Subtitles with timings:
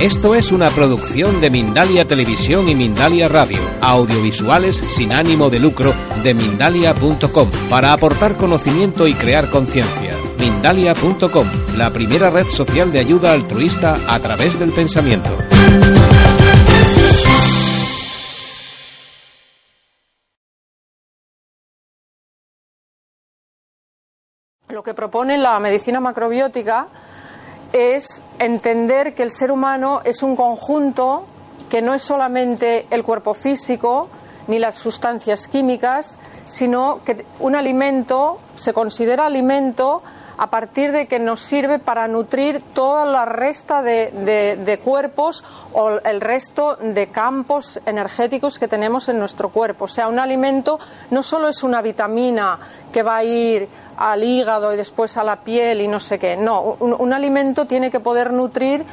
[0.00, 5.92] Esto es una producción de Mindalia Televisión y Mindalia Radio, audiovisuales sin ánimo de lucro
[6.22, 10.16] de mindalia.com, para aportar conocimiento y crear conciencia.
[10.38, 15.36] Mindalia.com, la primera red social de ayuda altruista a través del pensamiento.
[24.68, 26.86] Lo que propone la medicina macrobiótica
[27.72, 31.24] es entender que el ser humano es un conjunto
[31.68, 34.08] que no es solamente el cuerpo físico
[34.46, 40.02] ni las sustancias químicas, sino que un alimento se considera alimento
[40.38, 45.98] a partir de que nos sirve para nutrir toda la resta de, de, cuerpos o
[45.98, 49.86] el resto de campos energéticos que tenemos en nuestro cuerpo.
[49.86, 50.78] O sea, un alimento
[51.10, 52.58] no solo es una vitamina
[52.92, 56.36] que va a ir al hígado y después a la piel y no sé qué.
[56.36, 58.84] No, un, alimento tiene que poder nutrir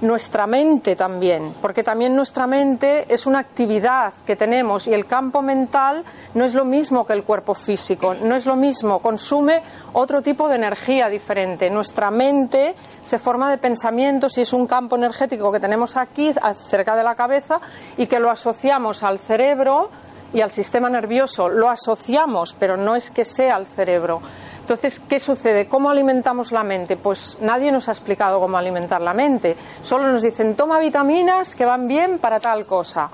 [0.00, 5.42] nuestra mente también, porque también nuestra mente es una actividad que tenemos y el campo
[5.42, 10.20] mental no es lo mismo que el cuerpo físico, no es lo mismo, consume otro
[10.20, 11.70] tipo de energía diferente.
[11.70, 16.32] Nuestra mente se forma de pensamientos y es un campo energético que tenemos aquí
[16.68, 17.60] cerca de la cabeza
[17.96, 19.90] y que lo asociamos al cerebro
[20.32, 24.22] y al sistema nervioso, lo asociamos, pero no es que sea el cerebro.
[24.62, 25.66] Entonces, ¿qué sucede?
[25.66, 26.96] ¿Cómo alimentamos la mente?
[26.96, 29.56] Pues nadie nos ha explicado cómo alimentar la mente.
[29.82, 33.10] Solo nos dicen, toma vitaminas que van bien para tal cosa.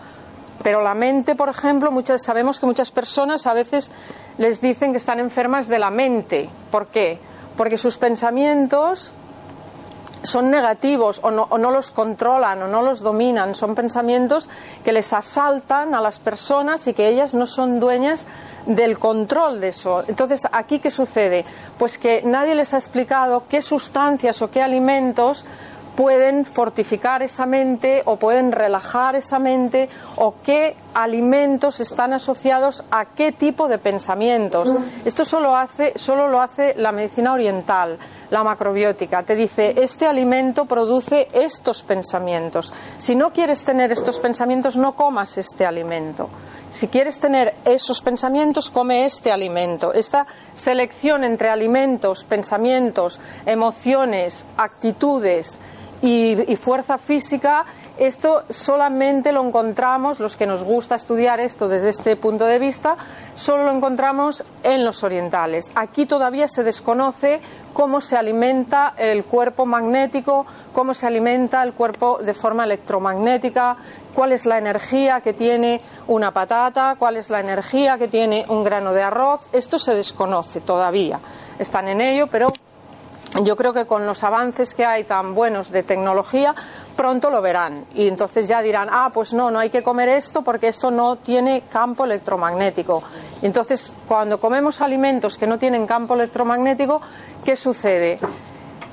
[0.63, 3.91] Pero la mente, por ejemplo, muchas, sabemos que muchas personas a veces
[4.37, 6.51] les dicen que están enfermas de la mente.
[6.71, 7.19] ¿Por qué?
[7.57, 9.11] Porque sus pensamientos
[10.23, 14.49] son negativos o no, o no, los controlan o no los dominan, son pensamientos
[14.85, 18.27] que les asaltan a las personas y que ellas no son dueñas
[18.67, 20.05] del control de eso.
[20.09, 21.45] Entonces, ¿aquí qué sucede?
[21.79, 25.45] Pues que nadie les ha explicado qué sustancias o qué alimentos
[25.99, 33.07] pueden fortificar esa mente o pueden relajar esa mente o qué alimentos están asociados a
[33.07, 34.73] qué tipo de pensamientos.
[35.05, 37.99] Esto solo, hace, solo lo hace la medicina oriental,
[38.31, 39.23] la macrobiótica.
[39.23, 42.73] Te dice, este alimento produce estos pensamientos.
[42.99, 46.29] Si no quieres tener estos pensamientos, no comas este alimento.
[46.71, 49.93] Si quieres tener esos pensamientos, come este alimento.
[49.95, 55.59] Esta selección entre alimentos, pensamientos, emociones, actitudes,
[56.03, 57.65] y, fuerza física,
[57.99, 62.97] esto solamente lo encontramos, los que nos gusta estudiar esto desde este punto de vista,
[63.35, 65.73] solo lo encontramos en los orientales.
[65.75, 67.41] Aquí todavía se desconoce
[67.73, 73.77] cómo se alimenta el cuerpo magnético, cómo se alimenta el cuerpo de forma electromagnética,
[74.15, 78.65] cuál es la energía que tiene una patata, cuál es la energía que tiene un
[78.65, 79.41] grano de arroz.
[79.53, 81.19] Esto se desconoce todavía.
[81.59, 82.53] Están en ello, pero
[83.43, 86.55] yo creo que con los avances que hay tan buenos de tecnología,
[86.99, 87.85] pronto lo verán.
[87.95, 91.15] Y entonces ya dirán, ah, pues no, no hay que comer esto porque esto no
[91.15, 93.05] tiene campo electromagnético.
[93.41, 97.01] entonces, cuando comemos alimentos que no tienen campo electromagnético,
[97.45, 98.19] ¿qué sucede?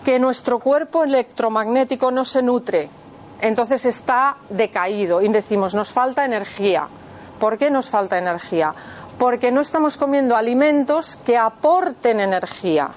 [0.05, 2.89] Que nuestro cuerpo electromagnético no se nutre.
[3.41, 6.87] Entonces está decaído y decimos, nos falta energía.
[7.39, 8.71] ¿Por qué nos falta energía?
[9.17, 12.91] Porque no estamos comiendo alimentos que aporten energía.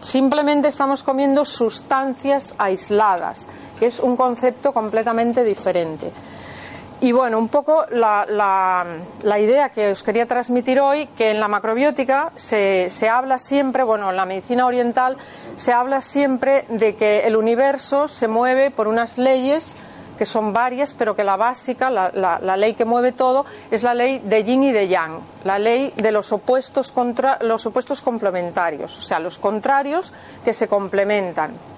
[0.00, 3.48] Simplemente estamos comiendo sustancias aisladas,
[3.78, 6.10] que es un concepto completamente diferente.
[6.98, 8.86] Y bueno, un poco la,
[9.38, 14.08] idea que os quería transmitir hoy, que en la macrobiótica se, se, habla siempre, bueno,
[14.08, 15.18] en la medicina oriental
[15.56, 19.76] se habla siempre de que el universo se mueve por unas leyes
[20.16, 24.20] que son varias, pero que la básica, la, ley que mueve todo, es la ley
[24.20, 29.02] de yin y de yang, la ley de los opuestos, contra, los opuestos complementarios, o
[29.02, 30.12] sea, los contrarios
[30.44, 31.75] que se complementan.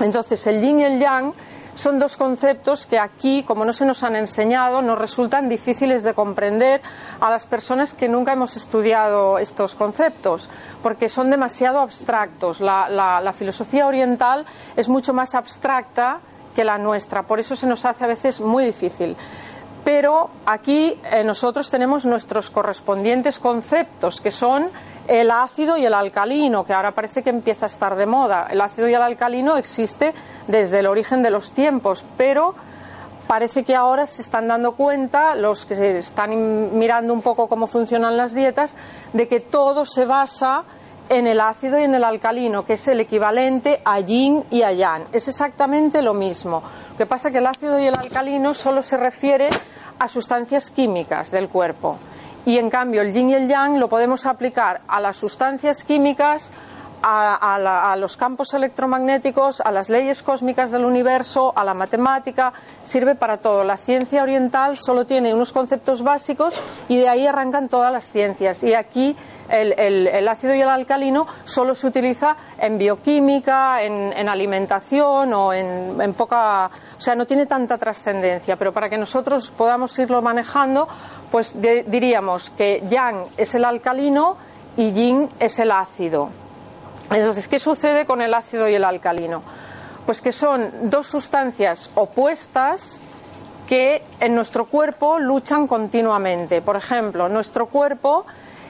[0.00, 1.32] Entonces, el yin y el yang
[1.74, 6.12] son dos conceptos que aquí, como no se nos han enseñado, nos resultan difíciles de
[6.14, 6.82] comprender
[7.20, 10.50] a las personas que nunca hemos estudiado estos conceptos,
[10.82, 12.60] porque son demasiado abstractos.
[12.60, 14.44] la filosofía oriental
[14.76, 16.20] es mucho más abstracta
[16.54, 17.22] que la nuestra.
[17.22, 19.16] Por eso se nos hace a veces muy difícil.
[19.84, 24.68] Pero aquí eh, nosotros tenemos nuestros correspondientes conceptos, que son
[25.08, 28.46] el ácido y el alcalino, que ahora parece que empieza a estar de moda.
[28.50, 30.12] El ácido y el alcalino existe
[30.46, 32.54] desde el origen de los tiempos, pero
[33.26, 38.16] parece que ahora se están dando cuenta, los que están mirando un poco cómo funcionan
[38.16, 38.76] las dietas,
[39.12, 40.64] de que todo se basa
[41.08, 44.72] en el ácido y en el alcalino, que es el equivalente a yin y a
[44.72, 45.06] yang.
[45.12, 46.62] Es exactamente lo mismo.
[46.92, 49.48] Lo que pasa es que el ácido y el alcalino solo se refiere
[49.98, 51.98] a sustancias químicas del cuerpo.
[52.44, 56.50] Y en cambio el yin y el yang lo podemos aplicar a las sustancias químicas,
[57.02, 62.52] a, los campos electromagnéticos, a las leyes cósmicas del universo, a la matemática,
[62.84, 63.64] sirve para todo.
[63.64, 66.54] La ciencia oriental solo tiene unos conceptos básicos
[66.88, 68.62] y de ahí arrancan todas las ciencias.
[68.62, 69.16] Y aquí
[69.48, 76.70] el, ácido y el alcalino solo se utiliza en bioquímica, en, alimentación o en, poca.
[76.96, 80.88] O sea, no tiene tanta trascendencia, pero para que nosotros podamos irlo manejando,
[81.32, 84.36] pues diríamos que yang es el alcalino
[84.76, 86.28] y yin es el ácido.
[87.10, 89.42] Entonces, ¿qué sucede con el ácido y el alcalino?
[90.04, 92.98] Pues que son dos sustancias opuestas
[93.66, 96.60] que en nuestro cuerpo luchan continuamente.
[96.60, 98.26] Por ejemplo, nuestro cuerpo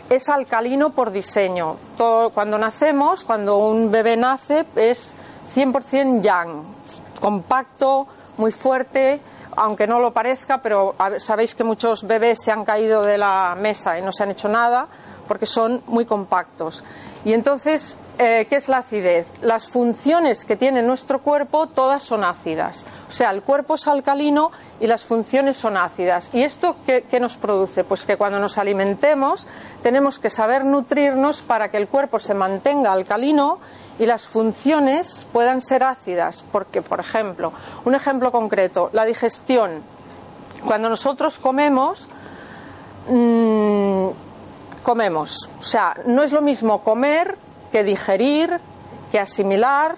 [0.08, 1.76] es alcalino por diseño.
[2.32, 5.14] cuando nacemos, cuando un bebé nace, es
[5.52, 6.62] 100% yang,
[7.20, 8.06] compacto,
[8.36, 9.20] muy fuerte,
[9.56, 13.98] aunque no lo parezca, pero sabéis que muchos bebés se han caído de la mesa
[13.98, 14.88] y no se han hecho nada
[15.26, 16.82] porque son muy compactos.
[17.24, 19.28] Y entonces, eh, ¿qué es la acidez?
[19.42, 22.84] Las funciones que tiene nuestro cuerpo todas son ácidas.
[23.06, 24.50] O sea, el cuerpo es alcalino
[24.80, 26.30] y las funciones son ácidas.
[26.32, 27.84] ¿Y esto qué, nos produce?
[27.84, 29.46] Pues que cuando nos alimentemos
[29.82, 33.60] tenemos que saber nutrirnos para que el cuerpo se mantenga alcalino
[33.98, 36.44] y las funciones puedan ser ácidas.
[36.50, 37.52] Porque, por ejemplo,
[37.84, 39.82] un ejemplo concreto, la digestión.
[40.64, 42.08] Cuando nosotros comemos,
[43.08, 44.08] mmm,
[44.82, 45.48] comemos.
[45.58, 47.36] O sea, no es lo mismo comer
[47.70, 48.60] que digerir,
[49.10, 49.96] que asimilar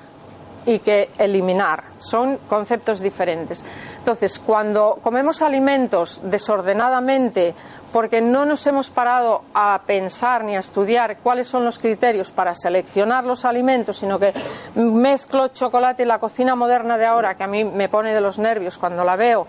[0.67, 1.85] y que eliminar.
[1.99, 3.62] Son conceptos diferentes.
[3.99, 7.55] Entonces, cuando comemos alimentos desordenadamente
[7.94, 12.52] porque no nos hemos parado a pensar ni a estudiar cuáles son los criterios para
[12.56, 14.35] seleccionar los alimentos, sino que
[14.75, 18.41] mezclo chocolate y la cocina moderna de ahora, que a mí me pone de los
[18.41, 19.46] nervios cuando la veo,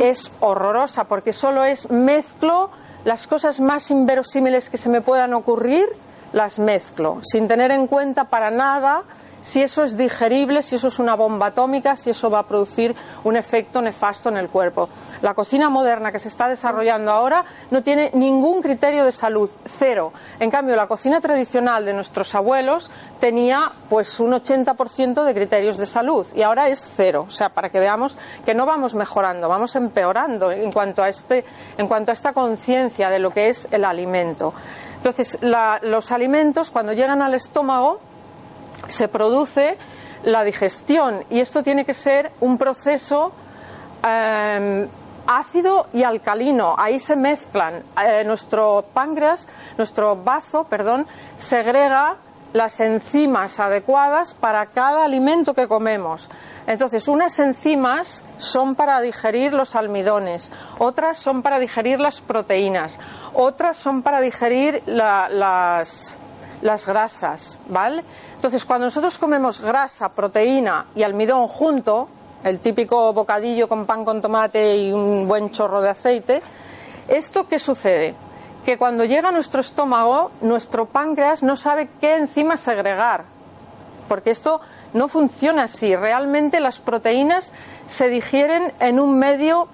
[0.00, 2.68] es horrorosa porque solo es mezclo
[3.06, 5.86] las cosas más inverosímiles que se me puedan ocurrir,
[6.34, 9.04] las mezclo, sin tener en cuenta para nada
[9.42, 12.94] si eso es digerible, si eso es una bomba atómica, si eso va a producir
[13.24, 14.88] un efecto nefasto en el cuerpo.
[15.22, 20.12] La cocina moderna que se está desarrollando ahora no tiene ningún criterio de salud, cero.
[20.40, 22.90] En cambio, la cocina tradicional de nuestros abuelos
[23.20, 27.24] tenía pues un 80% de criterios de salud y ahora es cero.
[27.26, 31.44] O sea, para que veamos que no vamos mejorando, vamos empeorando en cuanto a, este,
[31.76, 34.52] en cuanto a esta conciencia de lo que es el alimento.
[34.96, 38.00] Entonces, los alimentos cuando llegan al estómago
[38.88, 39.76] se produce
[40.24, 43.32] la digestión y esto tiene que ser un proceso
[44.02, 44.88] em,
[45.26, 46.74] ácido y alcalino.
[46.76, 47.82] Ahí se mezclan.
[48.04, 49.46] Eh, nuestro páncreas,
[49.76, 51.06] nuestro bazo, perdón,
[51.36, 52.16] segrega
[52.52, 56.28] las enzimas adecuadas para cada alimento que comemos.
[56.66, 62.98] Entonces, unas enzimas son para digerir los almidones, otras son para digerir las proteínas,
[63.32, 66.17] otras son para digerir las,
[66.62, 68.04] las grasas, ¿vale?
[68.34, 72.08] Entonces, cuando nosotros comemos grasa, proteína y almidón junto,
[72.44, 76.42] el típico bocadillo con pan con tomate y un buen chorro de aceite,
[77.08, 78.14] ¿esto qué sucede?
[78.64, 83.24] Que cuando llega a nuestro estómago, nuestro páncreas no sabe qué enzimas segregar,
[84.08, 84.60] porque esto
[84.92, 85.94] no funciona así.
[85.94, 87.52] Realmente las proteínas
[87.86, 89.68] se digieren en un medio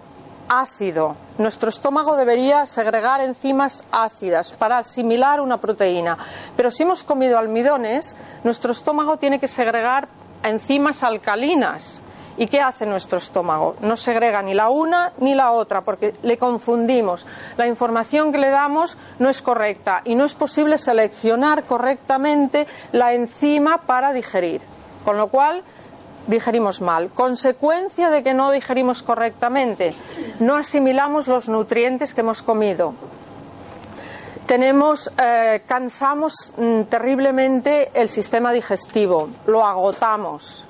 [0.48, 1.16] ácido.
[1.38, 6.18] Nuestro estómago debería segregar enzimas ácidas para asimilar una proteína.
[6.56, 10.08] Pero si hemos comido almidones, nuestro estómago tiene que segregar
[10.42, 12.00] enzimas alcalinas.
[12.36, 13.76] ¿Y qué hace nuestro estómago?
[13.80, 17.26] No segrega ni la una ni la otra porque le confundimos.
[17.56, 23.14] La información que le damos no es correcta y no es posible seleccionar correctamente la
[23.14, 24.62] enzima para digerir.
[25.04, 25.62] Con lo cual,
[26.26, 27.10] digerimos mal.
[27.10, 29.94] Consecuencia de que no digerimos correctamente,
[30.40, 32.94] no asimilamos los nutrientes que hemos comido.
[34.46, 40.66] Tenemos, eh, cansamos mm, terriblemente el sistema digestivo, lo agotamos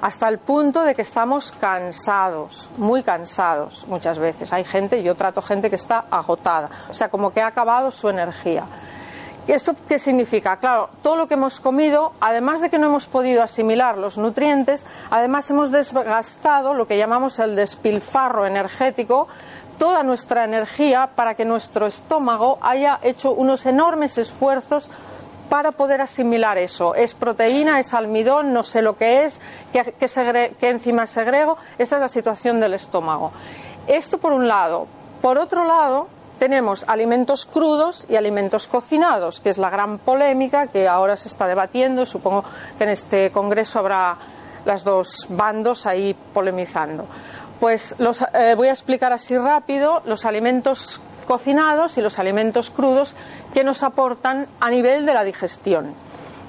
[0.00, 4.52] hasta el punto de que estamos cansados, muy cansados muchas veces.
[4.52, 8.08] Hay gente, yo trato gente que está agotada, o sea, como que ha acabado su
[8.08, 8.64] energía.
[9.48, 10.56] ¿Y esto qué significa?
[10.56, 14.84] Claro, todo lo que hemos comido, además de que no hemos podido asimilar los nutrientes,
[15.08, 19.28] además hemos desgastado lo que llamamos el despilfarro energético,
[19.78, 24.90] toda nuestra energía para que nuestro estómago haya hecho unos enormes esfuerzos
[25.48, 26.96] para poder asimilar eso.
[26.96, 29.40] Es proteína, es almidón, no sé lo que es,
[29.72, 29.94] qué,
[30.58, 31.56] qué, enzima segrego.
[31.78, 33.30] Esta es la situación del estómago.
[33.86, 34.88] Esto por un lado.
[35.22, 40.88] Por otro lado, tenemos alimentos crudos y alimentos cocinados, que es la gran polémica que
[40.88, 42.06] ahora se está debatiendo.
[42.06, 42.44] Supongo
[42.78, 44.16] que en este congreso habrá
[44.64, 47.06] las dos bandos ahí polemizando.
[47.60, 53.14] Pues los, eh, voy a explicar así rápido los alimentos cocinados y los alimentos crudos
[53.54, 55.94] que nos aportan a nivel de la digestión.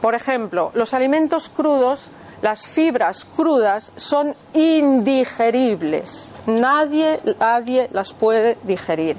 [0.02, 6.32] Por ejemplo, los alimentos crudos, las fibras crudas son indigeribles.
[6.46, 9.18] Nadie, nadie las puede digerir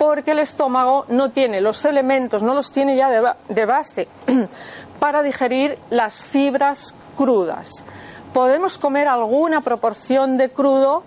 [0.00, 3.10] porque el estómago no tiene los elementos, no los tiene ya
[3.50, 4.08] de, base
[4.98, 7.84] para digerir las fibras crudas.
[8.32, 11.02] Podemos comer alguna proporción de crudo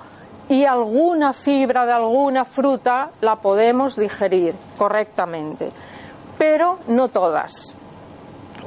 [0.47, 5.69] y alguna fibra de alguna fruta la podemos digerir correctamente,
[6.37, 7.73] pero no todas.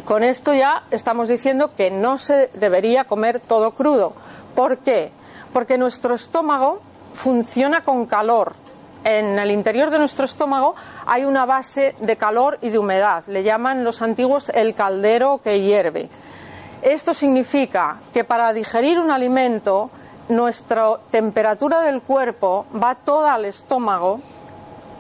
[0.05, 4.13] Con esto ya estamos diciendo que no se debería comer todo crudo.
[4.57, 5.13] ¿Por qué?
[5.53, 6.81] Porque nuestro estómago
[7.15, 8.66] funciona con calor.
[9.07, 10.75] En el interior de nuestro estómago
[11.07, 13.23] hay una base de calor y de humedad.
[13.29, 16.09] Le llaman los antiguos el caldero que hierve.
[16.83, 19.91] Esto significa que para digerir un alimento
[20.29, 24.19] nuestra temperatura del cuerpo va toda al estómago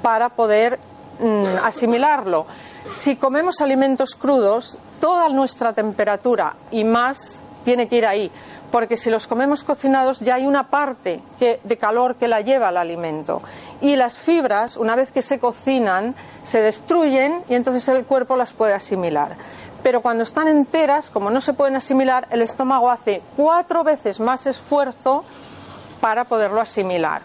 [0.02, 0.78] para poder
[1.18, 2.46] mm, asimilarlo.
[2.88, 8.30] Si comemos alimentos crudos, toda nuestra temperatura y más tiene que ir ahí,
[8.70, 12.76] porque si los comemos cocinados ya hay una parte de calor que la lleva al
[12.76, 13.42] alimento.
[13.80, 18.52] Y las fibras, una vez que se cocinan, se destruyen y entonces el cuerpo las
[18.52, 19.36] puede asimilar
[19.86, 24.44] pero cuando están enteras, como no se pueden asimilar, el estómago hace cuatro veces más
[24.46, 25.22] esfuerzo
[26.00, 27.22] para poderlo asimilar.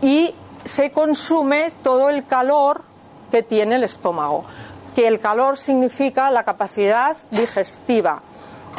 [0.00, 0.34] Y
[0.64, 2.82] se consume todo el calor
[3.30, 4.44] que tiene el estómago,
[4.94, 8.22] que el calor significa la capacidad digestiva,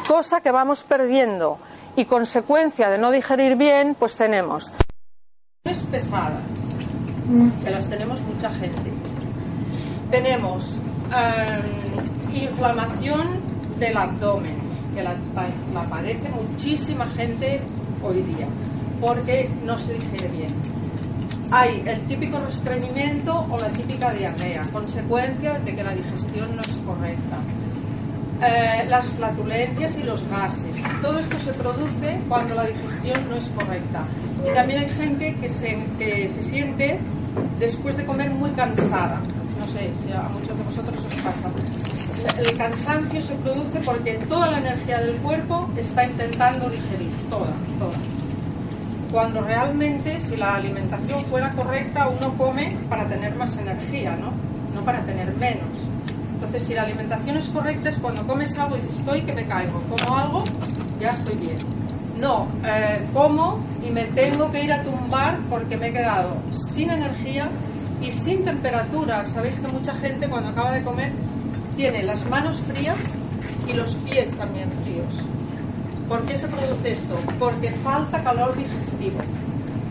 [0.08, 1.60] cosa que vamos perdiendo
[1.96, 4.72] y consecuencia de no digerir bien, pues tenemos
[5.92, 6.44] pesadas,
[7.63, 8.92] que las tenemos mucha gente.
[10.10, 13.39] Tenemos Em, inflamación
[13.80, 14.56] del abdomen,
[14.94, 15.16] que la,
[15.89, 17.62] padece muchísima gente
[18.04, 18.48] hoy día,
[19.00, 20.54] porque no se digiere bien.
[21.51, 26.77] Hay el típico restreñimiento o la típica diarrea, consecuencia de que la digestión no es
[26.86, 27.38] correcta.
[28.41, 30.84] Eh, las flatulencias y los gases.
[31.01, 34.03] Todo esto se produce cuando la digestión no es correcta.
[34.48, 37.00] Y también hay gente que se, que se siente
[37.60, 39.20] después de comer muy cansada
[39.58, 41.51] no sé si a muchos de vosotros os pasa.
[42.38, 47.98] El cansancio se produce porque toda la energía del cuerpo está intentando digerir, toda, toda.
[49.12, 54.32] Cuando realmente, si la alimentación fuera correcta, uno come para tener más energía, ¿no?
[54.74, 55.70] No para tener menos.
[56.38, 59.44] Entonces, si la alimentación es correcta, es cuando comes algo y dices, estoy que me
[59.48, 60.44] caigo, como algo,
[61.00, 61.58] ya estoy bien.
[62.20, 66.91] No, eh, como y me tengo que ir a tumbar porque me he quedado sin
[66.91, 67.50] energía
[68.03, 69.25] y sin temperatura.
[69.25, 71.12] Sabéis que mucha gente cuando acaba de comer
[71.75, 72.98] tiene las manos frías
[73.67, 75.08] y los pies también fríos.
[76.08, 77.15] ¿Por qué se produce esto?
[77.39, 79.20] Porque falta calor digestivo.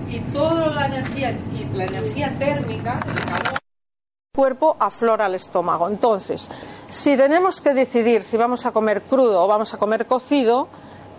[0.08, 3.55] Y toda la energía y la energía térmica, el calor,
[4.36, 5.88] cuerpo aflora al estómago.
[5.88, 6.48] Entonces,
[6.88, 10.68] si tenemos que decidir si vamos a comer crudo o vamos a comer cocido,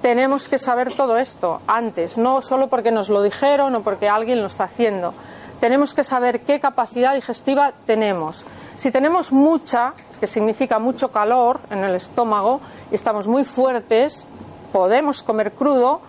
[0.01, 4.39] tenemos que saber todo esto antes, no solo porque nos lo dijeron o porque alguien
[4.39, 5.13] lo está haciendo
[5.59, 8.45] tenemos que saber qué capacidad digestiva tenemos.
[8.75, 14.27] Si tenemos mucha, que significa mucho calor en el estómago, y estamos muy fuertes,
[14.71, 16.01] podemos comer crudo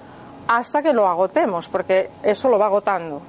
[0.46, 3.22] hasta que lo agotemos, porque eso lo va agotando.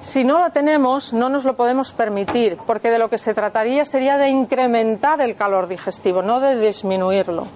[0.00, 3.84] Si no lo tenemos, no nos lo podemos permitir, porque de lo que se trataría
[3.84, 7.46] sería de incrementar el calor digestivo, no de disminuirlo.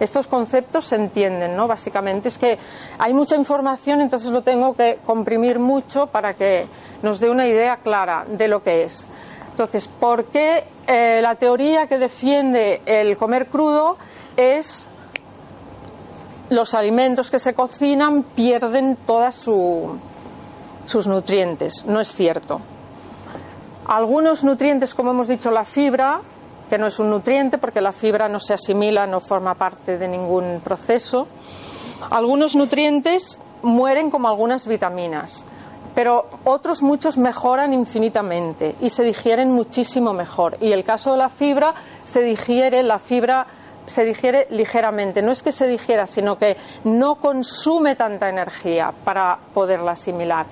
[0.00, 1.68] Estos conceptos se entienden, ¿no?
[1.68, 2.58] Básicamente es que
[2.98, 6.66] hay mucha información, entonces lo tengo que comprimir mucho para que
[7.02, 9.06] nos dé una idea clara de lo que es.
[9.50, 13.96] Entonces, ¿por qué eh, la teoría que defiende el comer crudo
[14.36, 14.88] es
[16.50, 19.46] los alimentos que se cocinan pierden todos
[20.86, 21.84] sus nutrientes?
[21.86, 22.60] No es cierto.
[23.86, 26.20] Algunos nutrientes, como hemos dicho, la fibra,
[26.70, 30.08] que no es un nutriente porque la fibra no se asimila, no forma parte de
[30.08, 31.26] ningún proceso.
[32.10, 35.44] Algunos nutrientes mueren como algunas vitaminas
[35.94, 40.56] pero otros muchos mejoran infinitamente y se digieren muchísimo mejor.
[40.60, 41.74] Y el caso de la fibra,
[42.04, 43.46] se digiere, la fibra
[43.86, 45.22] se digiere ligeramente.
[45.22, 50.46] No es que se digiera, sino que no consume tanta energía para poderla asimilar.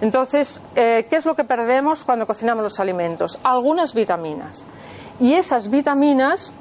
[0.00, 3.38] Entonces, eh, ¿qué es lo que perdemos cuando cocinamos los alimentos?
[3.42, 4.64] Algunas vitaminas.
[5.18, 6.52] Y esas vitaminas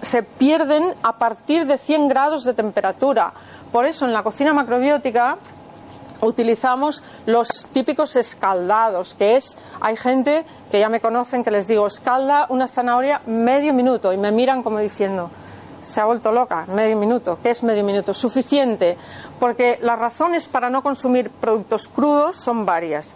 [0.00, 3.32] se pierden a partir de 100 grados de temperatura.
[3.72, 5.36] Por eso en la cocina macrobiótica
[6.20, 11.86] utilizamos los típicos escaldados, que es, hay gente que ya me conocen que les digo,
[11.86, 15.30] escalda una zanahoria medio minuto y me miran como diciendo,
[15.80, 17.38] se ha vuelto loca, medio minuto.
[17.42, 18.14] ¿Qué es medio minuto?
[18.14, 18.96] Suficiente,
[19.38, 23.14] porque las razones para no consumir productos crudos son varias.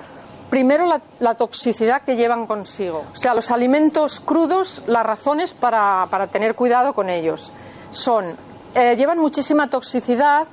[0.50, 0.87] Primero,
[1.19, 3.04] la, toxicidad que llevan consigo.
[3.11, 7.54] O sea, los alimentos crudos, las razones para, tener cuidado con ellos
[7.90, 8.37] son,
[8.75, 10.47] eh, llevan muchísima toxicidad,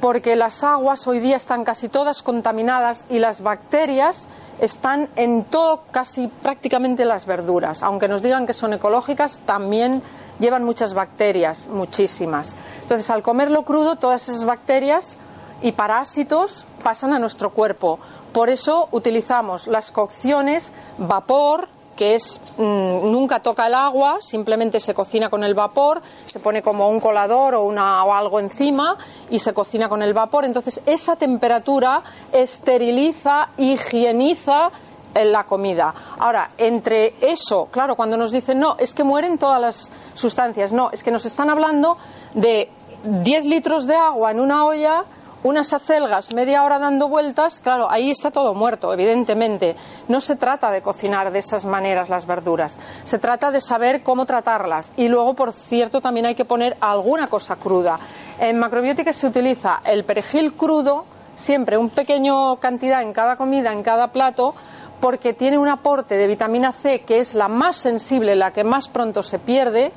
[0.00, 4.26] porque las aguas hoy día están casi todas contaminadas y las bacterias
[4.58, 7.82] están en todo, casi prácticamente las verduras.
[7.82, 10.02] Aunque nos digan que son ecológicas, también
[10.42, 12.54] llevan muchas bacterias, muchísimas.
[12.82, 15.16] Entonces, al comerlo crudo, todas esas bacterias
[15.62, 17.98] y parásitos pasan a nuestro cuerpo.
[18.32, 24.94] Por eso utilizamos las cocciones, vapor, que es mm, nunca toca el agua, simplemente se
[24.94, 28.96] cocina con el vapor, se pone como un colador o, una, o algo encima
[29.30, 30.44] y se cocina con el vapor.
[30.44, 34.70] Entonces esa temperatura esteriliza, higieniza
[35.14, 35.94] la comida.
[36.18, 40.90] Ahora, entre eso, claro, cuando nos dicen no, es que mueren todas las sustancias, no,
[40.90, 41.98] es que nos están hablando
[42.34, 42.70] de
[43.04, 45.04] 10 litros de agua en una olla
[45.44, 49.74] unas acelgas media hora dando vueltas, claro, ahí está todo muerto, evidentemente.
[50.08, 54.24] No se trata de cocinar de esas maneras las verduras, se trata de saber cómo
[54.24, 54.92] tratarlas.
[54.96, 57.98] Y luego, por cierto, también hay que poner alguna cosa cruda.
[58.38, 61.04] En macrobiótica se utiliza el perejil crudo,
[61.34, 64.54] siempre un pequeño cantidad en cada comida, en cada plato,
[65.02, 68.86] porque tiene un aporte de vitamina C que es la más sensible, la que más
[68.86, 69.90] pronto se pierde,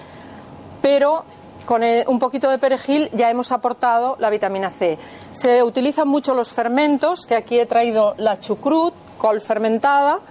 [0.81, 1.25] pero
[1.67, 4.97] con un poquito de perejil ya hemos aportado la vitamina C.
[5.29, 10.21] Se utilizan mucho los fermentos, que aquí he traído la chucrut, col fermentada,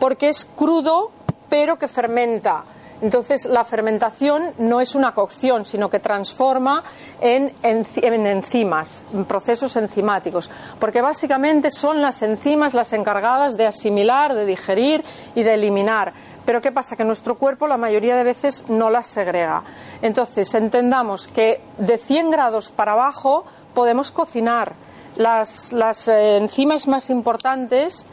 [0.00, 1.12] porque es crudo
[1.48, 2.64] pero que fermenta.
[3.00, 6.82] Entonces, la fermentación no es una cocción, sino que transforma
[7.20, 10.50] en, en, enzimas, en procesos enzimáticos,
[10.80, 16.12] porque básicamente son las enzimas las encargadas de asimilar, de digerir y de eliminar.
[16.44, 16.96] Pero ¿qué pasa?
[16.96, 19.62] Que nuestro cuerpo la mayoría de veces no las segrega.
[20.02, 24.72] Entonces, entendamos que de 100 grados para abajo podemos cocinar.
[25.16, 25.72] Las,
[26.08, 28.06] eh, enzimas más importantes,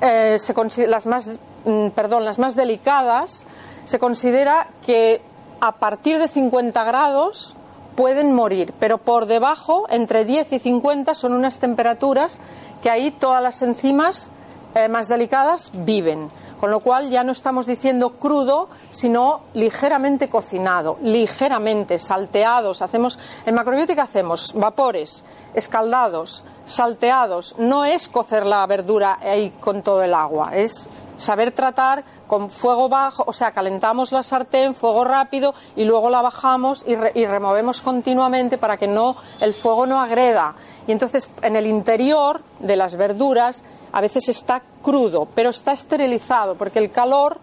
[0.00, 0.38] eh,
[0.86, 1.30] las, más,
[1.64, 3.44] mm, perdón, las más delicadas,
[3.88, 5.22] se considera que
[5.60, 7.54] a partir de 50 grados
[7.96, 12.38] pueden morir, pero por debajo, entre 10 y 50, son unas temperaturas
[12.82, 14.30] que ahí todas las enzimas
[14.74, 16.28] eh, más delicadas viven.
[16.60, 22.82] Con lo cual ya no estamos diciendo crudo, sino ligeramente cocinado, ligeramente salteados.
[22.82, 25.24] Hacemos en macrobiótica hacemos vapores,
[25.54, 27.54] escaldados, salteados.
[27.58, 32.88] No es cocer la verdura ahí con todo el agua, es saber tratar con fuego
[32.88, 37.82] bajo, o sea, calentamos la sartén, fuego rápido y luego la bajamos y, y removemos
[37.82, 40.54] continuamente para que no el fuego no agreda.
[40.86, 46.54] Y entonces en el interior de las verduras a veces está crudo, pero está esterilizado
[46.54, 47.38] porque el calor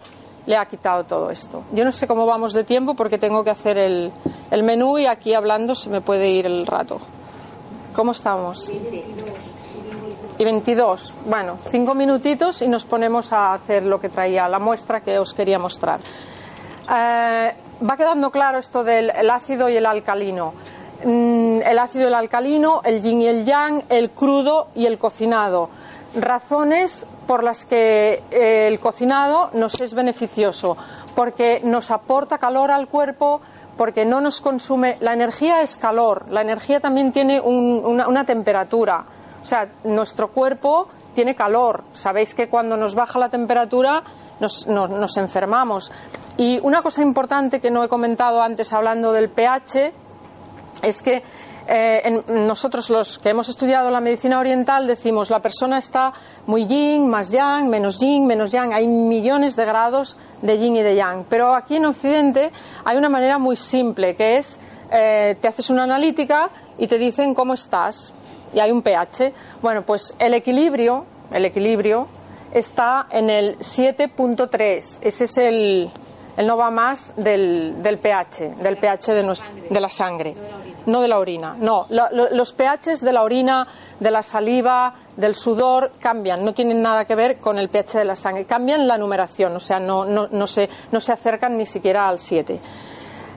[0.45, 1.63] le ha quitado todo esto.
[1.73, 4.11] Yo no sé cómo vamos de tiempo porque tengo que hacer el,
[4.51, 6.99] el menú y aquí hablando se me puede ir el rato.
[7.95, 8.71] ¿Cómo estamos?
[10.37, 11.15] Y 22.
[11.25, 15.33] Bueno, cinco minutitos y nos ponemos a hacer lo que traía la muestra que os
[15.33, 15.99] quería mostrar.
[15.99, 17.53] Eh,
[17.87, 20.53] va quedando claro esto del ácido y el alcalino.
[21.03, 24.97] Mm, el ácido y el alcalino, el yin y el yang, el crudo y el
[24.97, 25.69] cocinado
[26.15, 30.77] razones por las que eh, el cocinado nos es beneficioso,
[31.15, 33.41] porque nos aporta calor al cuerpo,
[33.77, 34.97] porque no nos consume.
[35.01, 39.05] La energía es calor, la energía también tiene una, temperatura.
[39.45, 41.83] O sea, nuestro cuerpo tiene calor.
[41.93, 44.01] Sabéis que cuando nos baja la temperatura
[44.39, 45.91] nos, enfermamos.
[46.35, 49.93] Y una cosa importante que no he comentado antes hablando del pH
[50.81, 51.21] es que
[51.67, 56.11] eh, nosotros los que hemos estudiado la medicina oriental decimos la persona está
[56.47, 58.73] muy yin, más yang, menos yin, menos yang.
[58.73, 61.23] Hay millones de grados de yin y de yang.
[61.29, 62.51] Pero aquí en Occidente
[62.83, 67.35] hay una manera muy simple que es eh, te haces una analítica y te dicen
[67.35, 68.11] cómo estás
[68.55, 69.33] y hay un pH.
[69.61, 72.07] Bueno, pues el equilibrio, el equilibrio
[72.53, 74.99] está en el 7.3.
[75.01, 75.91] Ese es el,
[76.37, 79.37] el no va más del, del pH, del pH de,
[79.69, 80.35] de la sangre
[80.85, 81.55] no de la orina.
[81.59, 83.67] No, los pHs de la orina,
[83.99, 88.05] de la saliva, del sudor cambian, no tienen nada que ver con el pH de
[88.05, 88.45] la sangre.
[88.45, 92.19] Cambian la numeración, o sea, no, no, no, se, no se acercan ni siquiera al
[92.19, 92.59] 7.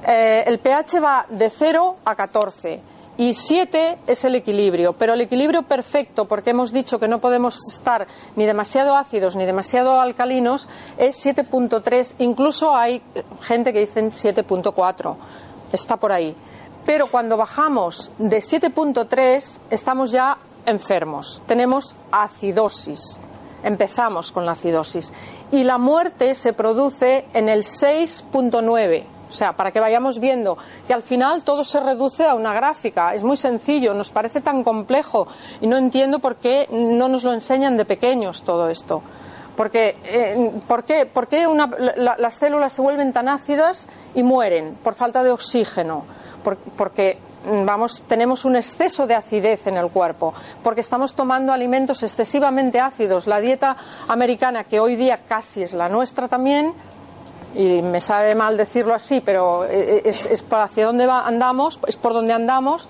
[0.06, 5.20] Eh, el pH va de 0 a 14 y 7 es el equilibrio, pero el
[5.20, 10.68] equilibrio perfecto, porque hemos dicho que no podemos estar ni demasiado ácidos ni demasiado alcalinos,
[10.98, 13.02] es 7.3, incluso hay
[13.42, 15.16] gente que dicen 7.4,
[15.72, 16.36] está por ahí.
[16.86, 23.18] Pero cuando bajamos de 7.3 estamos ya enfermos, tenemos acidosis,
[23.64, 25.12] empezamos con la acidosis.
[25.50, 30.94] Y la muerte se produce en el 6.9 o sea, para que vayamos viendo que
[30.94, 33.14] al final todo se reduce a una gráfica.
[33.14, 35.28] Es muy sencillo, nos parece tan complejo
[35.60, 39.02] y no entiendo por qué no nos lo enseñan de pequeños todo esto.
[39.58, 41.08] Porque, eh, ¿Por qué,
[41.96, 44.78] las células se vuelven tan ácidas y mueren?
[44.84, 46.04] Por falta de oxígeno.
[46.76, 52.04] porque mm, vamos, tenemos un exceso de acidez en el cuerpo, porque estamos tomando alimentos
[52.04, 53.26] excesivamente ácidos.
[53.26, 56.72] La dieta americana, que hoy día casi es la nuestra también,
[57.54, 61.96] y me sabe mal decirlo así, pero eh, es, es por hacia dónde andamos, es
[61.96, 62.88] por donde andamos,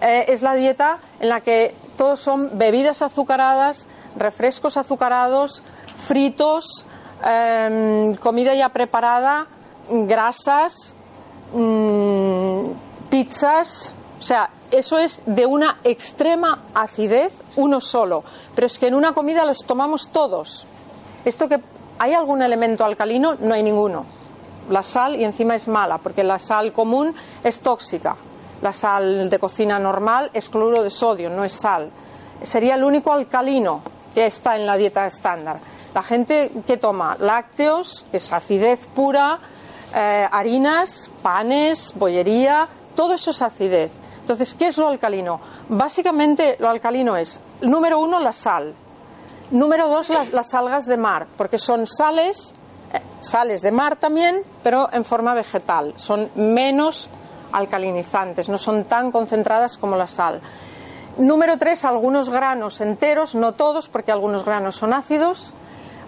[0.00, 3.86] eh, es la dieta en la que todos son bebidas azucaradas,
[4.16, 5.62] refrescos azucarados,
[5.94, 6.84] fritos,
[7.24, 9.46] em, comida ya preparada,
[9.88, 10.94] grasas,
[11.52, 12.64] mm,
[13.10, 18.94] pizzas, o sea, eso es de una extrema acidez uno solo, pero es que en
[18.94, 20.66] una comida los tomamos todos.
[21.24, 21.60] Esto que
[22.02, 23.36] ¿Hay algún elemento alcalino?
[23.38, 24.04] No hay ninguno.
[24.70, 28.16] La sal y encima es mala, porque la sal común es tóxica.
[28.60, 31.92] La sal de cocina normal es cloruro de sodio, no es sal.
[32.42, 33.82] Sería el único alcalino
[34.16, 35.60] que está en la dieta estándar.
[35.94, 39.38] La gente que toma lácteos, que es acidez pura,
[39.94, 43.92] eh, harinas, panes, bollería, todo eso es acidez.
[44.22, 45.40] Entonces, ¿qué es lo alcalino?
[45.68, 48.74] Básicamente lo alcalino es, número uno, la sal.
[49.52, 52.54] Número dos, las, algas de mar, porque son sales,
[52.94, 55.92] eh, sales de mar también, pero en forma vegetal.
[55.96, 57.10] Son menos
[57.52, 60.40] alcalinizantes, no son tan concentradas como la sal.
[61.18, 65.52] Número tres, algunos granos enteros, no todos, porque algunos granos son ácidos.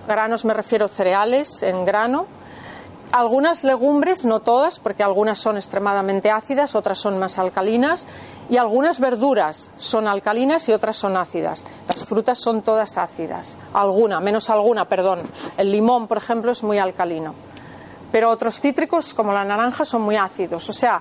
[0.08, 2.26] Granos me refiero cereales en grano
[3.14, 8.08] algunas legumbres, no todas, porque algunas son extremadamente ácidas, otras son más alcalinas,
[8.50, 11.64] y algunas verduras son alcalinas y otras son ácidas.
[11.86, 15.20] Las frutas son todas ácidas, alguna, menos alguna, perdón.
[15.56, 17.36] El limón, por ejemplo, es muy alcalino.
[18.10, 20.68] Pero otros cítricos, como la naranja, son muy ácidos.
[20.68, 21.00] O sea,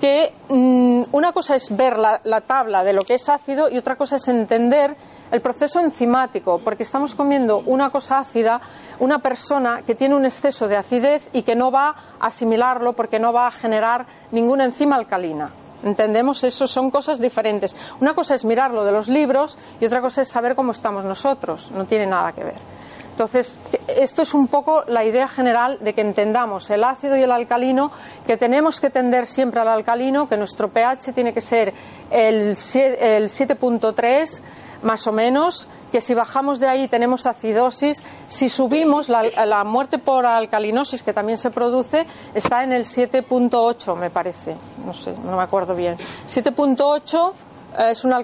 [0.00, 3.96] que mm, una cosa es ver la tabla de lo que es ácido y otra
[3.96, 4.96] cosa es entender
[5.30, 8.60] el proceso enzimático, porque estamos comiendo una cosa ácida,
[8.98, 13.18] una persona que tiene un exceso de acidez y que no va a asimilarlo porque
[13.18, 15.50] no va a generar ninguna enzima alcalina.
[15.82, 16.42] ¿Entendemos?
[16.44, 17.76] Eso son cosas diferentes.
[18.00, 21.70] Una cosa es mirarlo de los libros y otra cosa es saber cómo estamos nosotros.
[21.72, 22.74] No tiene nada que ver.
[23.10, 27.30] Entonces, esto es un poco la idea general de que entendamos el ácido y el
[27.30, 27.92] alcalino,
[28.26, 31.72] que tenemos que tender siempre al alcalino, que nuestro pH tiene que ser
[32.10, 34.40] el 7.3
[34.84, 40.26] más o menos, que si bajamos de ahí tenemos acidosis, si subimos la, muerte por
[40.26, 45.42] alcalinosis que también se produce está en el 7.8 me parece, no sé, no me
[45.42, 45.96] acuerdo bien.
[46.28, 47.32] 7.8
[47.78, 48.16] eh, es una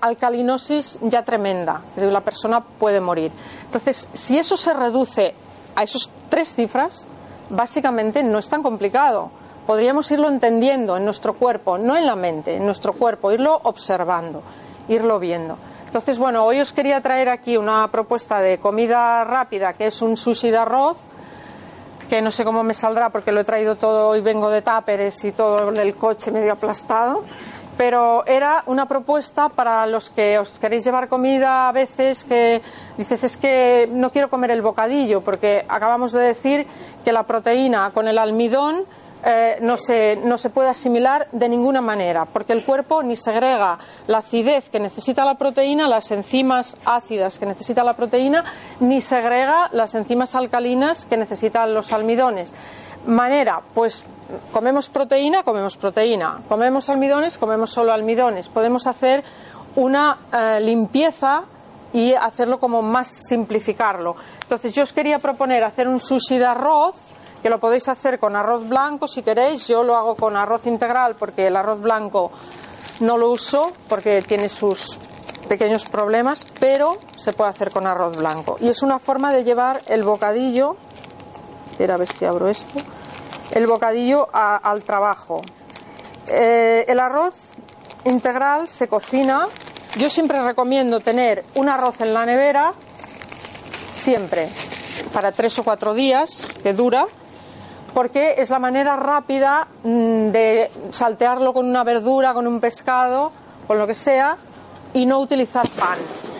[0.00, 3.32] alcalinosis ya tremenda, la persona puede morir.
[3.64, 5.34] Entonces, si eso se reduce
[5.76, 7.06] a esos tres cifras,
[7.50, 9.30] básicamente no es tan complicado.
[9.66, 14.42] Podríamos irlo entendiendo en nuestro cuerpo, no en la mente, en nuestro cuerpo, irlo observando,
[14.88, 15.58] irlo viendo.
[15.88, 20.18] Entonces, bueno, hoy os quería traer aquí una propuesta de comida rápida, que es un
[20.18, 20.98] sushi de arroz,
[22.10, 25.24] que no sé cómo me saldrá porque lo he traído todo, hoy vengo de táperes
[25.24, 27.24] y todo el coche medio aplastado,
[27.78, 32.60] pero era una propuesta para los que os queréis llevar comida a veces que
[32.98, 36.66] dices es que no quiero comer el bocadillo, porque acabamos de decir
[37.02, 38.84] que la proteína con el almidón
[39.24, 43.78] eh, no, se, no se puede asimilar de ninguna manera, porque el cuerpo ni segrega
[44.06, 48.44] la acidez que necesita la proteína, las enzimas ácidas que necesita la proteína,
[48.80, 52.54] ni segrega las enzimas alcalinas que necesitan los almidones.
[53.06, 54.04] Manera, pues
[54.52, 58.48] comemos proteína, comemos proteína, comemos almidones, comemos solo almidones.
[58.48, 59.24] Podemos hacer
[59.76, 61.44] una eh, limpieza
[61.92, 64.16] y hacerlo como más simplificarlo.
[64.42, 66.94] Entonces yo os quería proponer hacer un sushi de arroz
[67.42, 69.66] que lo podéis hacer con arroz blanco si queréis.
[69.66, 72.30] Yo lo hago con arroz integral porque el arroz blanco
[73.00, 74.98] no lo uso porque tiene sus
[75.48, 78.56] pequeños problemas, pero se puede hacer con arroz blanco.
[78.60, 80.76] Y es una forma de llevar el bocadillo,
[81.78, 82.78] a ver si abro esto,
[83.52, 85.40] el bocadillo al trabajo.
[86.26, 87.34] Eh, el arroz
[88.04, 89.46] integral se cocina.
[89.96, 92.72] Yo siempre recomiendo tener un arroz en la nevera,
[93.92, 94.50] siempre,
[95.12, 97.06] para tres o cuatro días que dura,
[97.94, 103.32] porque es la manera rápida mm, de saltearlo con una verdura, con un pescado,
[103.66, 104.36] con lo que sea,
[104.94, 105.98] y no utilizar pan,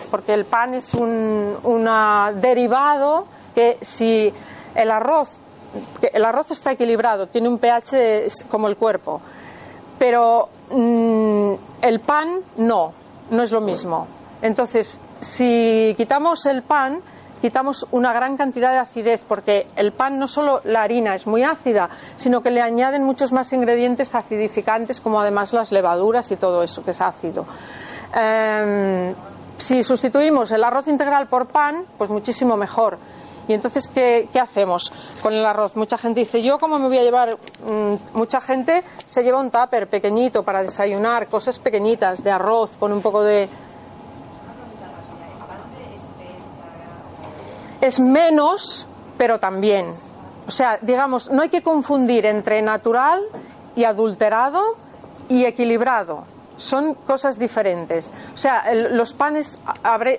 [0.09, 4.33] porque el pan es un una derivado que si
[4.75, 5.29] el arroz,
[6.01, 9.21] el arroz está equilibrado, tiene un pH como el cuerpo,
[9.97, 12.93] pero mm, el pan no,
[13.31, 14.07] no es lo mismo.
[14.41, 17.01] Entonces, si quitamos el pan,
[17.41, 21.43] quitamos una gran cantidad de acidez, porque el pan no solo la harina es muy
[21.43, 26.63] ácida, sino que le añaden muchos más ingredientes acidificantes, como además las levaduras y todo
[26.63, 27.45] eso que es ácido.
[28.13, 29.13] Em,
[29.57, 32.97] si sustituimos el arroz integral por pan, pues muchísimo mejor.
[33.49, 35.75] Y entonces, ¿qué, hacemos con el arroz?
[35.75, 37.35] Mucha gente dice, ¿yo cómo me voy a llevar?
[37.65, 42.93] Mm, mucha gente se lleva un tupper pequeñito para desayunar, cosas pequeñitas de arroz con
[42.93, 43.49] un poco de...
[47.81, 48.87] Es menos,
[49.17, 49.87] pero también.
[50.47, 53.21] O sea, digamos, no hay que confundir entre natural
[53.75, 54.75] y adulterado
[55.29, 56.25] y equilibrado
[56.59, 58.11] son cosas diferentes.
[58.33, 59.57] O sea, los panes,